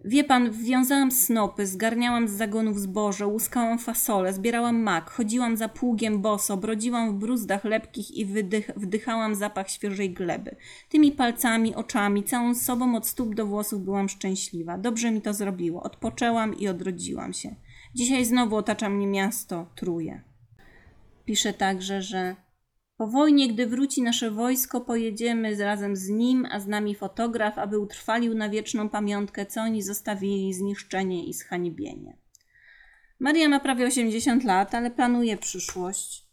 [0.05, 6.23] Wie pan, wiązałam snopy, zgarniałam z zagonów zboże, łuskałam fasole, zbierałam mak, chodziłam za pługiem
[6.23, 10.57] boso, brodziłam w bruzdach lepkich i wydych, wdychałam zapach świeżej gleby.
[10.89, 14.79] Tymi palcami, oczami, całą sobą od stóp do włosów byłam szczęśliwa.
[14.79, 15.83] Dobrze mi to zrobiło.
[15.83, 17.55] Odpoczęłam i odrodziłam się.
[17.95, 20.23] Dzisiaj znowu otacza mnie miasto, truje.
[21.25, 22.37] Pisze także, że
[23.05, 27.79] po wojnie, gdy wróci nasze wojsko, pojedziemy razem z nim, a z nami fotograf, aby
[27.79, 32.17] utrwalił na wieczną pamiątkę, co oni zostawili, zniszczenie i zhańbienie.
[33.21, 36.25] Maria ma prawie 80 lat, ale planuje przyszłość.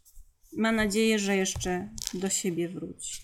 [0.56, 3.22] Ma nadzieję, że jeszcze do siebie wróci.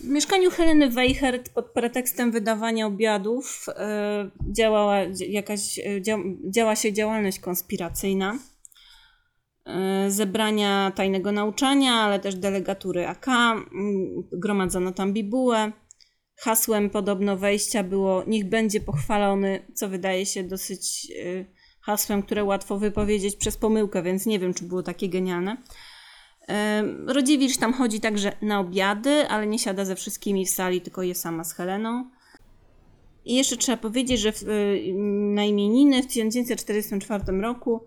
[0.00, 5.82] W mieszkaniu Heleny Weichert pod pretekstem wydawania obiadów e, działała jakaś, e,
[6.50, 8.38] działa się działalność konspiracyjna.
[9.66, 13.26] E, zebrania tajnego nauczania, ale też delegatury AK.
[14.32, 15.72] Gromadzono tam bibułę.
[16.36, 21.44] Hasłem podobno wejścia było niech będzie pochwalony, co wydaje się dosyć e,
[21.80, 25.56] hasłem, które łatwo wypowiedzieć przez pomyłkę, więc nie wiem, czy było takie genialne.
[26.48, 31.02] E, Rodziewicz tam chodzi także na obiady, ale nie siada ze wszystkimi w sali, tylko
[31.02, 32.10] je sama z Heleną.
[33.24, 34.44] I jeszcze trzeba powiedzieć, że w,
[35.34, 37.80] na imieniny w 1944 roku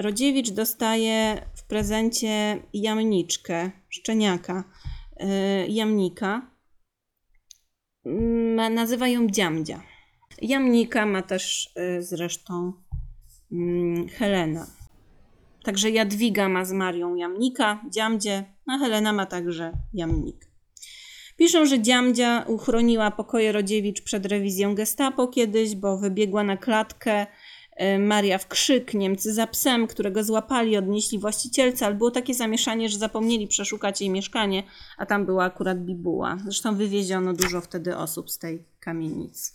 [0.00, 4.64] Rodziewicz dostaje w prezencie jamniczkę, szczeniaka,
[5.20, 5.26] yy,
[5.68, 6.50] jamnika.
[8.56, 9.82] Ma, nazywa ją Dziamdzia.
[10.42, 12.72] Jamnika ma też yy, zresztą
[13.50, 14.66] yy, Helena.
[15.64, 20.50] Także Jadwiga ma z Marią jamnika, Dziamdzie, a Helena ma także jamnik.
[21.36, 27.26] Piszą, że Dziamdzia uchroniła pokoje Rodziewicz przed rewizją gestapo kiedyś, bo wybiegła na klatkę
[27.98, 32.98] Maria w krzyk, Niemcy za psem, którego złapali, odnieśli właścicielce, ale było takie zamieszanie, że
[32.98, 34.62] zapomnieli przeszukać jej mieszkanie,
[34.98, 36.36] a tam była akurat bibuła.
[36.44, 39.52] Zresztą wywieziono dużo wtedy osób z tej kamienicy.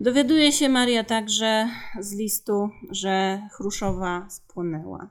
[0.00, 1.68] Dowiaduje się Maria także
[2.00, 5.08] z listu, że Chruszowa spłonęła.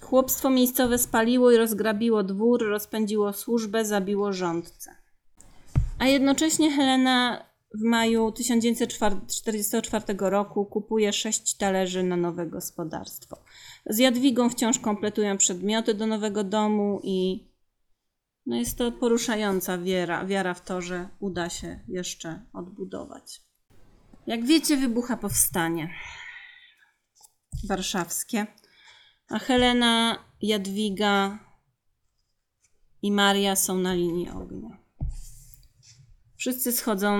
[0.00, 4.90] Chłopstwo miejscowe spaliło i rozgrabiło dwór, rozpędziło służbę, zabiło rządcę.
[5.98, 13.36] A jednocześnie Helena w maju 1944 roku kupuje sześć talerzy na nowe gospodarstwo.
[13.86, 17.48] Z Jadwigą wciąż kompletują przedmioty do nowego domu i
[18.46, 23.40] no jest to poruszająca wiara, wiara w to, że uda się jeszcze odbudować.
[24.26, 25.94] Jak wiecie, wybucha powstanie
[27.68, 28.46] warszawskie,
[29.28, 31.38] a Helena, Jadwiga
[33.02, 34.79] i Maria są na linii ognia.
[36.40, 37.18] Wszyscy schodzą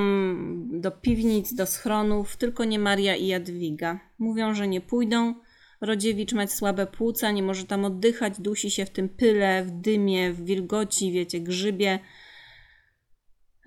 [0.81, 4.01] do piwnic, do schronów, tylko nie Maria i Jadwiga.
[4.19, 5.35] Mówią, że nie pójdą.
[5.81, 10.33] Rodziewicz ma słabe płuca, nie może tam oddychać, dusi się w tym pyle, w dymie,
[10.33, 11.99] w wilgoci, wiecie, grzybie.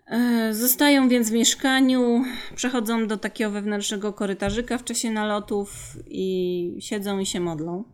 [0.08, 2.24] E, zostają więc w mieszkaniu,
[2.56, 7.93] przechodzą do takiego wewnętrznego korytarzyka w czasie nalotów i siedzą i się modlą.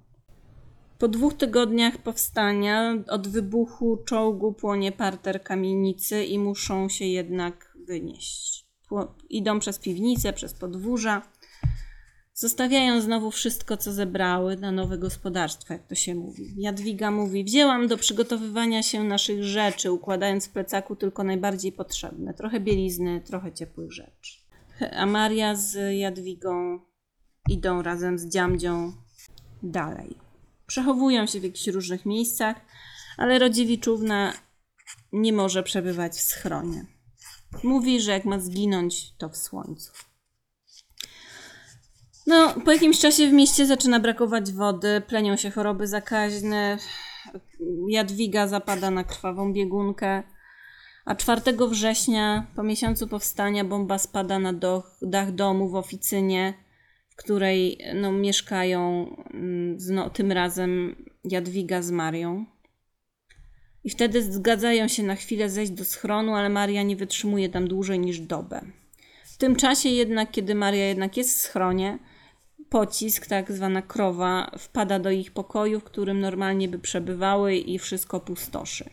[0.99, 8.67] Po dwóch tygodniach powstania od wybuchu czołgu płonie parter kamienicy i muszą się jednak wynieść.
[9.29, 11.21] Idą przez piwnicę, przez podwórza.
[12.33, 16.53] Zostawiają znowu wszystko, co zebrały na nowe gospodarstwo, jak to się mówi.
[16.57, 22.33] Jadwiga mówi: Wzięłam do przygotowywania się naszych rzeczy, układając w plecaku tylko najbardziej potrzebne.
[22.33, 24.39] Trochę bielizny, trochę ciepłych rzeczy.
[24.91, 26.79] A Maria z Jadwigą
[27.49, 28.93] idą razem z dziamdzią
[29.63, 30.28] dalej
[30.69, 32.55] przechowują się w jakichś różnych miejscach,
[33.17, 34.33] ale Rodziewiczówna
[35.13, 36.85] nie może przebywać w schronie.
[37.63, 39.91] Mówi, że jak ma zginąć, to w słońcu.
[42.27, 46.77] No, po jakimś czasie w mieście zaczyna brakować wody, plenią się choroby zakaźne,
[47.87, 50.23] Jadwiga zapada na krwawą biegunkę,
[51.05, 54.53] a 4 września, po miesiącu powstania, bomba spada na
[55.01, 56.68] dach domu w oficynie
[57.19, 62.45] której no, mieszkają mm, no, tym razem Jadwiga z Marią.
[63.83, 67.99] I wtedy zgadzają się na chwilę zejść do schronu, ale Maria nie wytrzymuje tam dłużej
[67.99, 68.61] niż dobę.
[69.25, 71.99] W tym czasie jednak, kiedy Maria jednak jest w schronie,
[72.69, 78.19] pocisk, tak zwana krowa, wpada do ich pokoju, w którym normalnie by przebywały i wszystko
[78.19, 78.89] pustoszy.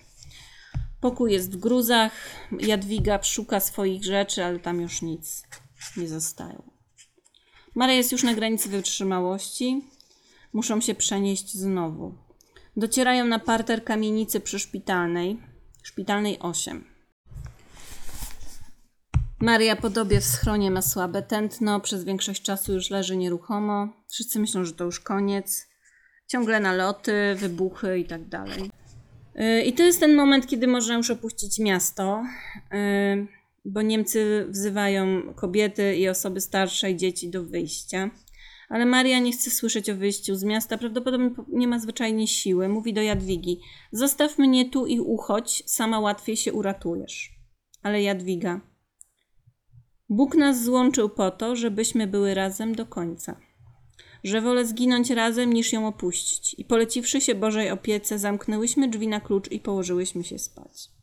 [1.00, 2.12] Pokój jest w gruzach,
[2.60, 5.42] Jadwiga szuka swoich rzeczy, ale tam już nic
[5.96, 6.65] nie zostało.
[7.76, 9.84] Maria jest już na granicy wytrzymałości.
[10.52, 12.14] Muszą się przenieść znowu.
[12.76, 15.38] Docierają na parter kamienicy przyszpitalnej,
[15.82, 16.84] szpitalnej 8.
[19.40, 23.88] Maria podobie w schronie ma słabe tętno, przez większość czasu już leży nieruchomo.
[24.10, 25.66] Wszyscy myślą, że to już koniec.
[26.26, 28.70] Ciągle naloty, wybuchy i tak dalej.
[29.40, 32.22] Y, I to jest ten moment, kiedy można już opuścić miasto.
[33.68, 38.10] Bo Niemcy wzywają kobiety i osoby starsze i dzieci do wyjścia.
[38.68, 42.68] Ale Maria nie chce słyszeć o wyjściu z miasta, prawdopodobnie nie ma zwyczajnie siły.
[42.68, 43.60] Mówi do Jadwigi:
[43.92, 47.30] Zostaw mnie tu i uchodź, sama łatwiej się uratujesz.
[47.82, 48.60] Ale Jadwiga:
[50.08, 53.40] Bóg nas złączył po to, żebyśmy były razem do końca.
[54.24, 56.54] Że wolę zginąć razem, niż ją opuścić.
[56.58, 60.95] I poleciwszy się Bożej opiece, zamknęłyśmy drzwi na klucz i położyłyśmy się spać.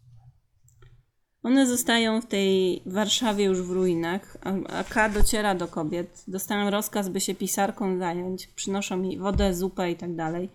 [1.44, 4.38] One zostają w tej Warszawie już w ruinach,
[4.70, 6.24] a K dociera do kobiet.
[6.28, 8.48] Dostają rozkaz, by się pisarką zająć.
[8.48, 10.50] Przynoszą mi wodę, zupę i tak dalej.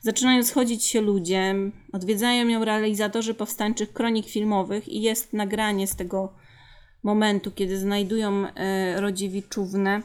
[0.00, 1.54] Zaczynają schodzić się ludzie,
[1.92, 6.32] odwiedzają ją realizatorzy powstańczych kronik filmowych i jest nagranie z tego
[7.02, 10.02] momentu, kiedy znajdują e.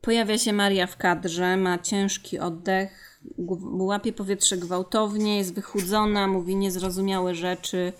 [0.00, 3.20] Pojawia się Maria w kadrze, ma ciężki oddech,
[3.78, 7.92] łapie powietrze gwałtownie, jest wychudzona, mówi niezrozumiałe rzeczy,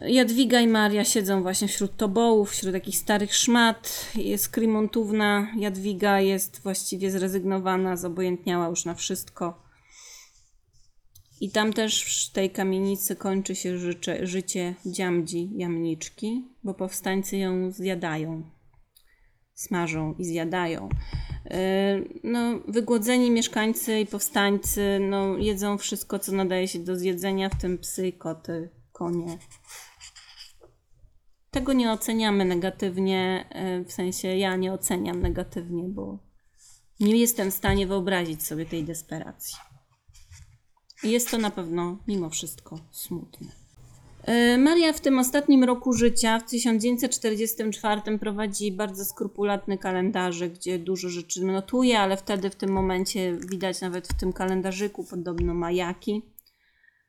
[0.00, 4.12] Jadwiga i Maria siedzą właśnie wśród tobołów, wśród takich starych szmat.
[4.14, 5.48] Jest Krimontówna.
[5.56, 9.62] Jadwiga jest właściwie zrezygnowana, zobojętniała już na wszystko.
[11.40, 17.70] I tam też w tej kamienicy kończy się życie, życie dziamdzi jamniczki, bo powstańcy ją
[17.70, 18.50] zjadają.
[19.54, 20.88] Smażą i zjadają.
[21.50, 27.60] E, no, wygłodzeni mieszkańcy i powstańcy no, jedzą wszystko, co nadaje się do zjedzenia, w
[27.60, 29.38] tym psy, koty, konie.
[31.52, 36.18] Tego nie oceniamy negatywnie, e, w sensie ja nie oceniam negatywnie, bo
[37.00, 39.58] nie jestem w stanie wyobrazić sobie tej desperacji.
[41.02, 43.46] Jest to na pewno mimo wszystko smutne.
[44.22, 51.08] E, Maria w tym ostatnim roku życia, w 1944, prowadzi bardzo skrupulatny kalendarz, gdzie dużo
[51.08, 56.22] rzeczy notuje, ale wtedy w tym momencie widać nawet w tym kalendarzyku podobno majaki.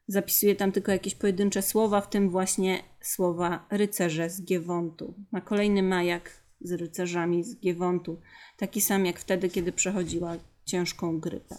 [0.08, 5.14] Zapisuje tam tylko jakieś pojedyncze słowa, w tym właśnie słowa rycerze z Giewontu.
[5.32, 8.22] Ma kolejny majak z rycerzami z Giewontu,
[8.58, 10.36] taki sam jak wtedy, kiedy przechodziła
[10.66, 11.58] ciężką grypę.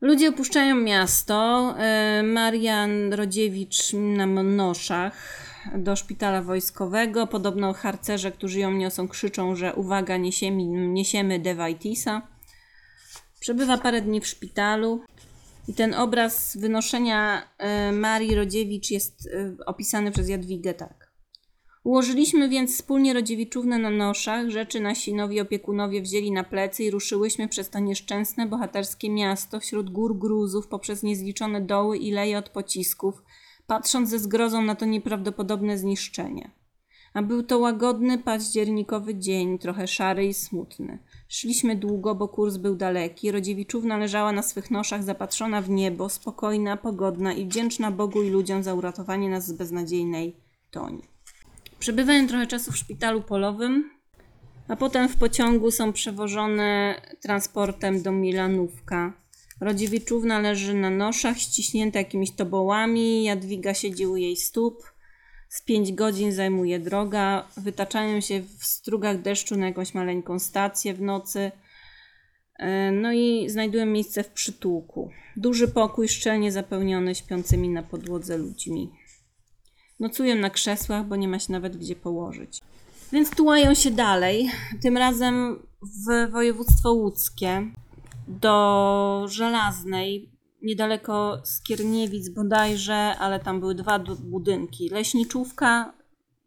[0.00, 1.74] Ludzie opuszczają miasto.
[1.78, 5.14] E, Marian Rodziewicz na noszach
[5.76, 7.26] do szpitala wojskowego.
[7.26, 12.22] Podobno harcerze, którzy ją niosą, krzyczą, że uwaga, niesiemy, niesiemy Devaitisa.
[13.40, 15.02] Przebywa parę dni w szpitalu.
[15.68, 21.12] I ten obraz wynoszenia e, Marii Rodziewicz jest e, opisany przez Jadwigę tak.
[21.84, 27.48] Ułożyliśmy więc wspólnie Rodziewiczównę na noszach, rzeczy nasi nowi opiekunowie wzięli na plecy i ruszyłyśmy
[27.48, 33.22] przez to nieszczęsne, bohaterskie miasto wśród gór gruzów, poprzez niezliczone doły i leje od pocisków,
[33.66, 36.50] patrząc ze zgrozą na to nieprawdopodobne zniszczenie.
[37.14, 40.98] A był to łagodny, październikowy dzień, trochę szary i smutny.
[41.28, 43.30] Szliśmy długo, bo kurs był daleki.
[43.30, 48.62] Rodziewiczówna leżała na swych noszach, zapatrzona w niebo, spokojna, pogodna i wdzięczna Bogu i ludziom
[48.62, 50.36] za uratowanie nas z beznadziejnej
[50.70, 51.02] toni.
[51.78, 53.90] Przebywają trochę czasu w szpitalu polowym,
[54.68, 59.12] a potem w pociągu są przewożone transportem do Milanówka.
[59.60, 64.97] Rodziewiczówna leży na noszach, ściśnięta jakimiś tobołami, Jadwiga siedzi u jej stóp.
[65.48, 71.00] Z pięć godzin zajmuje droga, wytaczają się w strugach deszczu na jakąś maleńką stację w
[71.00, 71.50] nocy.
[72.58, 75.10] E, no i znajdują miejsce w przytułku.
[75.36, 78.90] Duży pokój szczelnie zapełniony śpiącymi na podłodze ludźmi.
[80.00, 82.60] Nocują na krzesłach, bo nie ma się nawet gdzie położyć.
[83.12, 84.50] Więc tułają się dalej,
[84.82, 87.70] tym razem w województwo łódzkie,
[88.28, 94.88] do Żelaznej, niedaleko Skierniewic bodajże, ale tam były dwa budynki.
[94.88, 95.92] Leśniczówka,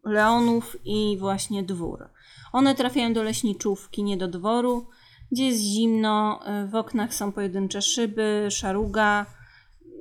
[0.04, 2.08] Leonów i właśnie dwór.
[2.52, 4.86] One trafiają do leśniczówki, nie do dworu,
[5.32, 6.40] gdzie jest zimno,
[6.70, 9.26] w oknach są pojedyncze szyby, szaruga,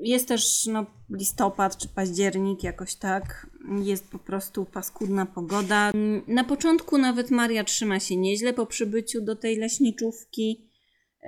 [0.01, 3.47] jest też no, listopad czy październik, jakoś tak.
[3.83, 5.91] Jest po prostu paskudna pogoda.
[6.27, 10.70] Na początku nawet Maria trzyma się nieźle po przybyciu do tej leśniczówki.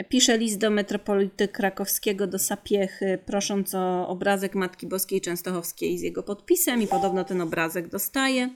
[0.10, 6.24] Pisze list do metropolity krakowskiego, do Sapiechy, prosząc o obrazek Matki Boskiej Częstochowskiej z jego
[6.24, 8.50] podpisem i podobno ten obrazek dostaje.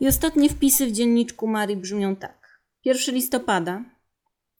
[0.00, 2.60] I ostatnie wpisy w dzienniczku Marii brzmią tak.
[2.84, 3.84] 1 listopada.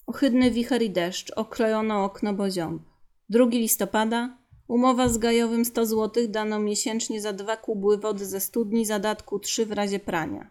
[0.06, 2.82] Ohydny wicher i deszcz, okrojono okno boziąb.
[3.28, 4.38] 2 listopada.
[4.68, 9.66] Umowa z Gajowym 100 zł dano miesięcznie za dwa kubły wody ze studni, zadatku 3
[9.66, 10.50] w razie prania.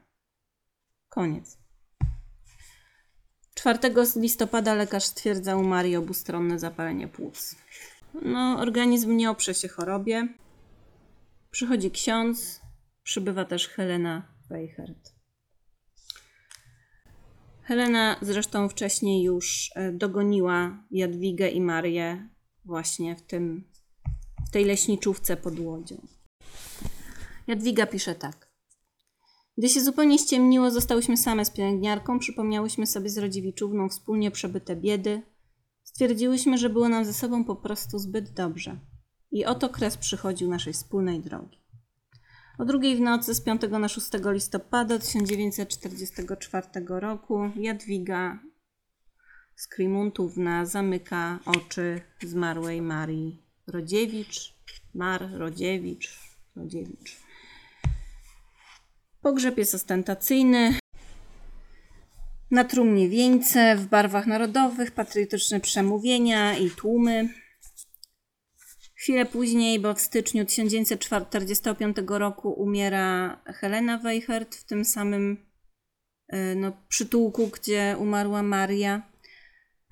[1.09, 1.62] Koniec.
[3.53, 3.79] 4
[4.15, 7.55] listopada lekarz stwierdza u Marii obustronne zapalenie płuc.
[8.21, 10.27] No, organizm nie oprze się chorobie.
[11.51, 12.61] Przychodzi ksiądz,
[13.03, 15.13] przybywa też Helena Weichert.
[17.63, 22.29] Helena zresztą wcześniej już e, dogoniła Jadwigę i Marię
[22.65, 23.63] właśnie w tym
[24.47, 26.07] w tej leśniczówce pod łodzią.
[27.47, 28.42] Jadwiga pisze tak.
[29.57, 35.21] Gdy się zupełnie ściemniło, zostałyśmy same z pielęgniarką, przypomniałyśmy sobie z Rodziewiczówną wspólnie przebyte biedy.
[35.83, 38.79] Stwierdziłyśmy, że było nam ze sobą po prostu zbyt dobrze.
[39.31, 41.63] I oto kres przychodził naszej wspólnej drogi.
[42.57, 48.39] O drugiej w nocy z 5 na 6 listopada 1944 roku Jadwiga
[49.55, 54.55] Skrimuntówna zamyka oczy zmarłej Marii Rodziewicz,
[54.93, 56.19] Mar Rodziewicz,
[56.55, 57.22] Rodziewicz.
[59.23, 60.79] Pogrzeb jest ostentacyjny.
[62.51, 67.29] Na trumnie wieńce w barwach narodowych, patriotyczne przemówienia i tłumy.
[68.95, 75.45] Chwilę później, bo w styczniu 1945 roku umiera Helena Weichert w tym samym
[76.27, 79.12] e, no, przytułku, gdzie umarła Maria.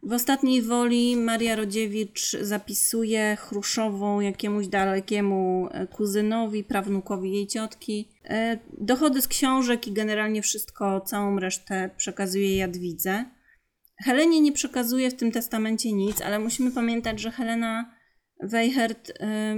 [0.03, 8.09] W ostatniej woli Maria Rodziewicz zapisuje Chruszową jakiemuś dalekiemu e, kuzynowi, prawnukowi jej ciotki.
[8.25, 13.25] E, dochody z książek i generalnie wszystko, całą resztę przekazuje Jadwidze.
[14.03, 17.95] Helenie nie przekazuje w tym testamencie nic, ale musimy pamiętać, że Helena
[18.43, 19.55] Weichert e,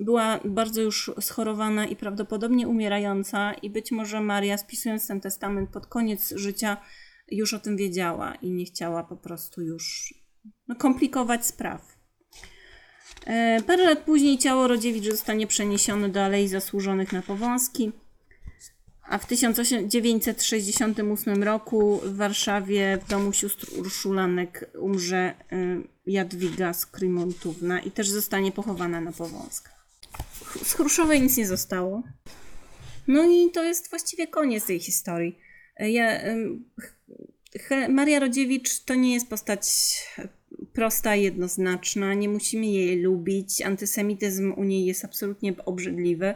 [0.00, 5.86] była bardzo już schorowana i prawdopodobnie umierająca i być może Maria spisując ten testament pod
[5.86, 6.76] koniec życia
[7.30, 10.14] już o tym wiedziała i nie chciała po prostu już
[10.68, 11.96] no, komplikować spraw.
[13.26, 17.92] E, parę lat później ciało Rodziewicz zostanie przeniesione do Alei Zasłużonych na Powązki,
[19.08, 25.34] a w 1968 roku w Warszawie w domu sióstr Urszulanek umrze e,
[26.06, 29.86] Jadwiga Skrymontówna i też zostanie pochowana na Powązkach.
[30.62, 32.02] Z Chruszowej nic nie zostało.
[33.08, 35.38] No i to jest właściwie koniec tej historii.
[35.76, 36.20] E, ja
[37.88, 39.66] Maria Rodziewicz to nie jest postać
[40.72, 43.62] prosta jednoznaczna, nie musimy jej lubić.
[43.62, 46.34] Antysemityzm u niej jest absolutnie obrzydliwy,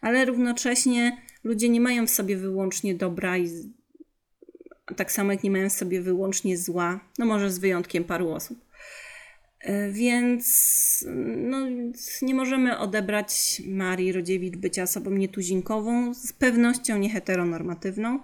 [0.00, 3.48] ale równocześnie ludzie nie mają w sobie wyłącznie dobra i
[4.96, 8.58] tak samo jak nie mają w sobie wyłącznie zła, no może z wyjątkiem paru osób.
[9.60, 11.04] E, Więc
[11.36, 11.58] no,
[12.22, 18.20] nie możemy odebrać Marii Rodziewicz bycia osobą nietuzinkową, z pewnością nie heteronormatywną.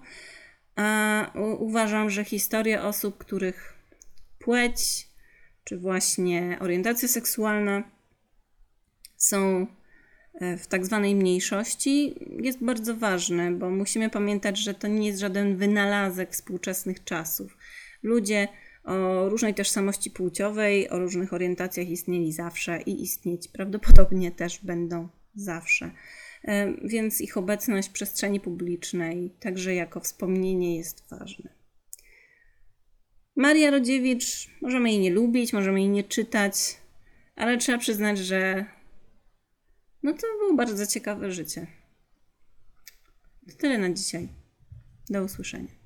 [0.75, 3.73] A uważam, że historia osób, których
[4.39, 5.11] płeć
[5.63, 7.83] czy właśnie orientacja seksualna
[9.17, 9.67] są
[10.33, 15.19] e, w tak zwanej mniejszości jest bardzo ważne, bo musimy pamiętać, że to nie jest
[15.19, 17.57] żaden wynalazek współczesnych czasów.
[18.03, 18.47] Ludzie
[18.83, 25.91] o różnej tożsamości płciowej, o różnych orientacjach istnieli zawsze i istnieć prawdopodobnie też będą zawsze.
[26.43, 31.49] E, Więc ich obecność w przestrzeni publicznej, także jako wspomnienie, jest ważna.
[33.35, 36.53] Maria Rodziewicz, możemy jej nie lubić, możemy jej nie czytać,
[37.35, 38.65] ale trzeba przyznać, że
[40.03, 41.67] no to było bardzo ciekawe życie.
[43.49, 44.29] To tyle na dzisiaj.
[45.09, 45.80] Do usłyszenia.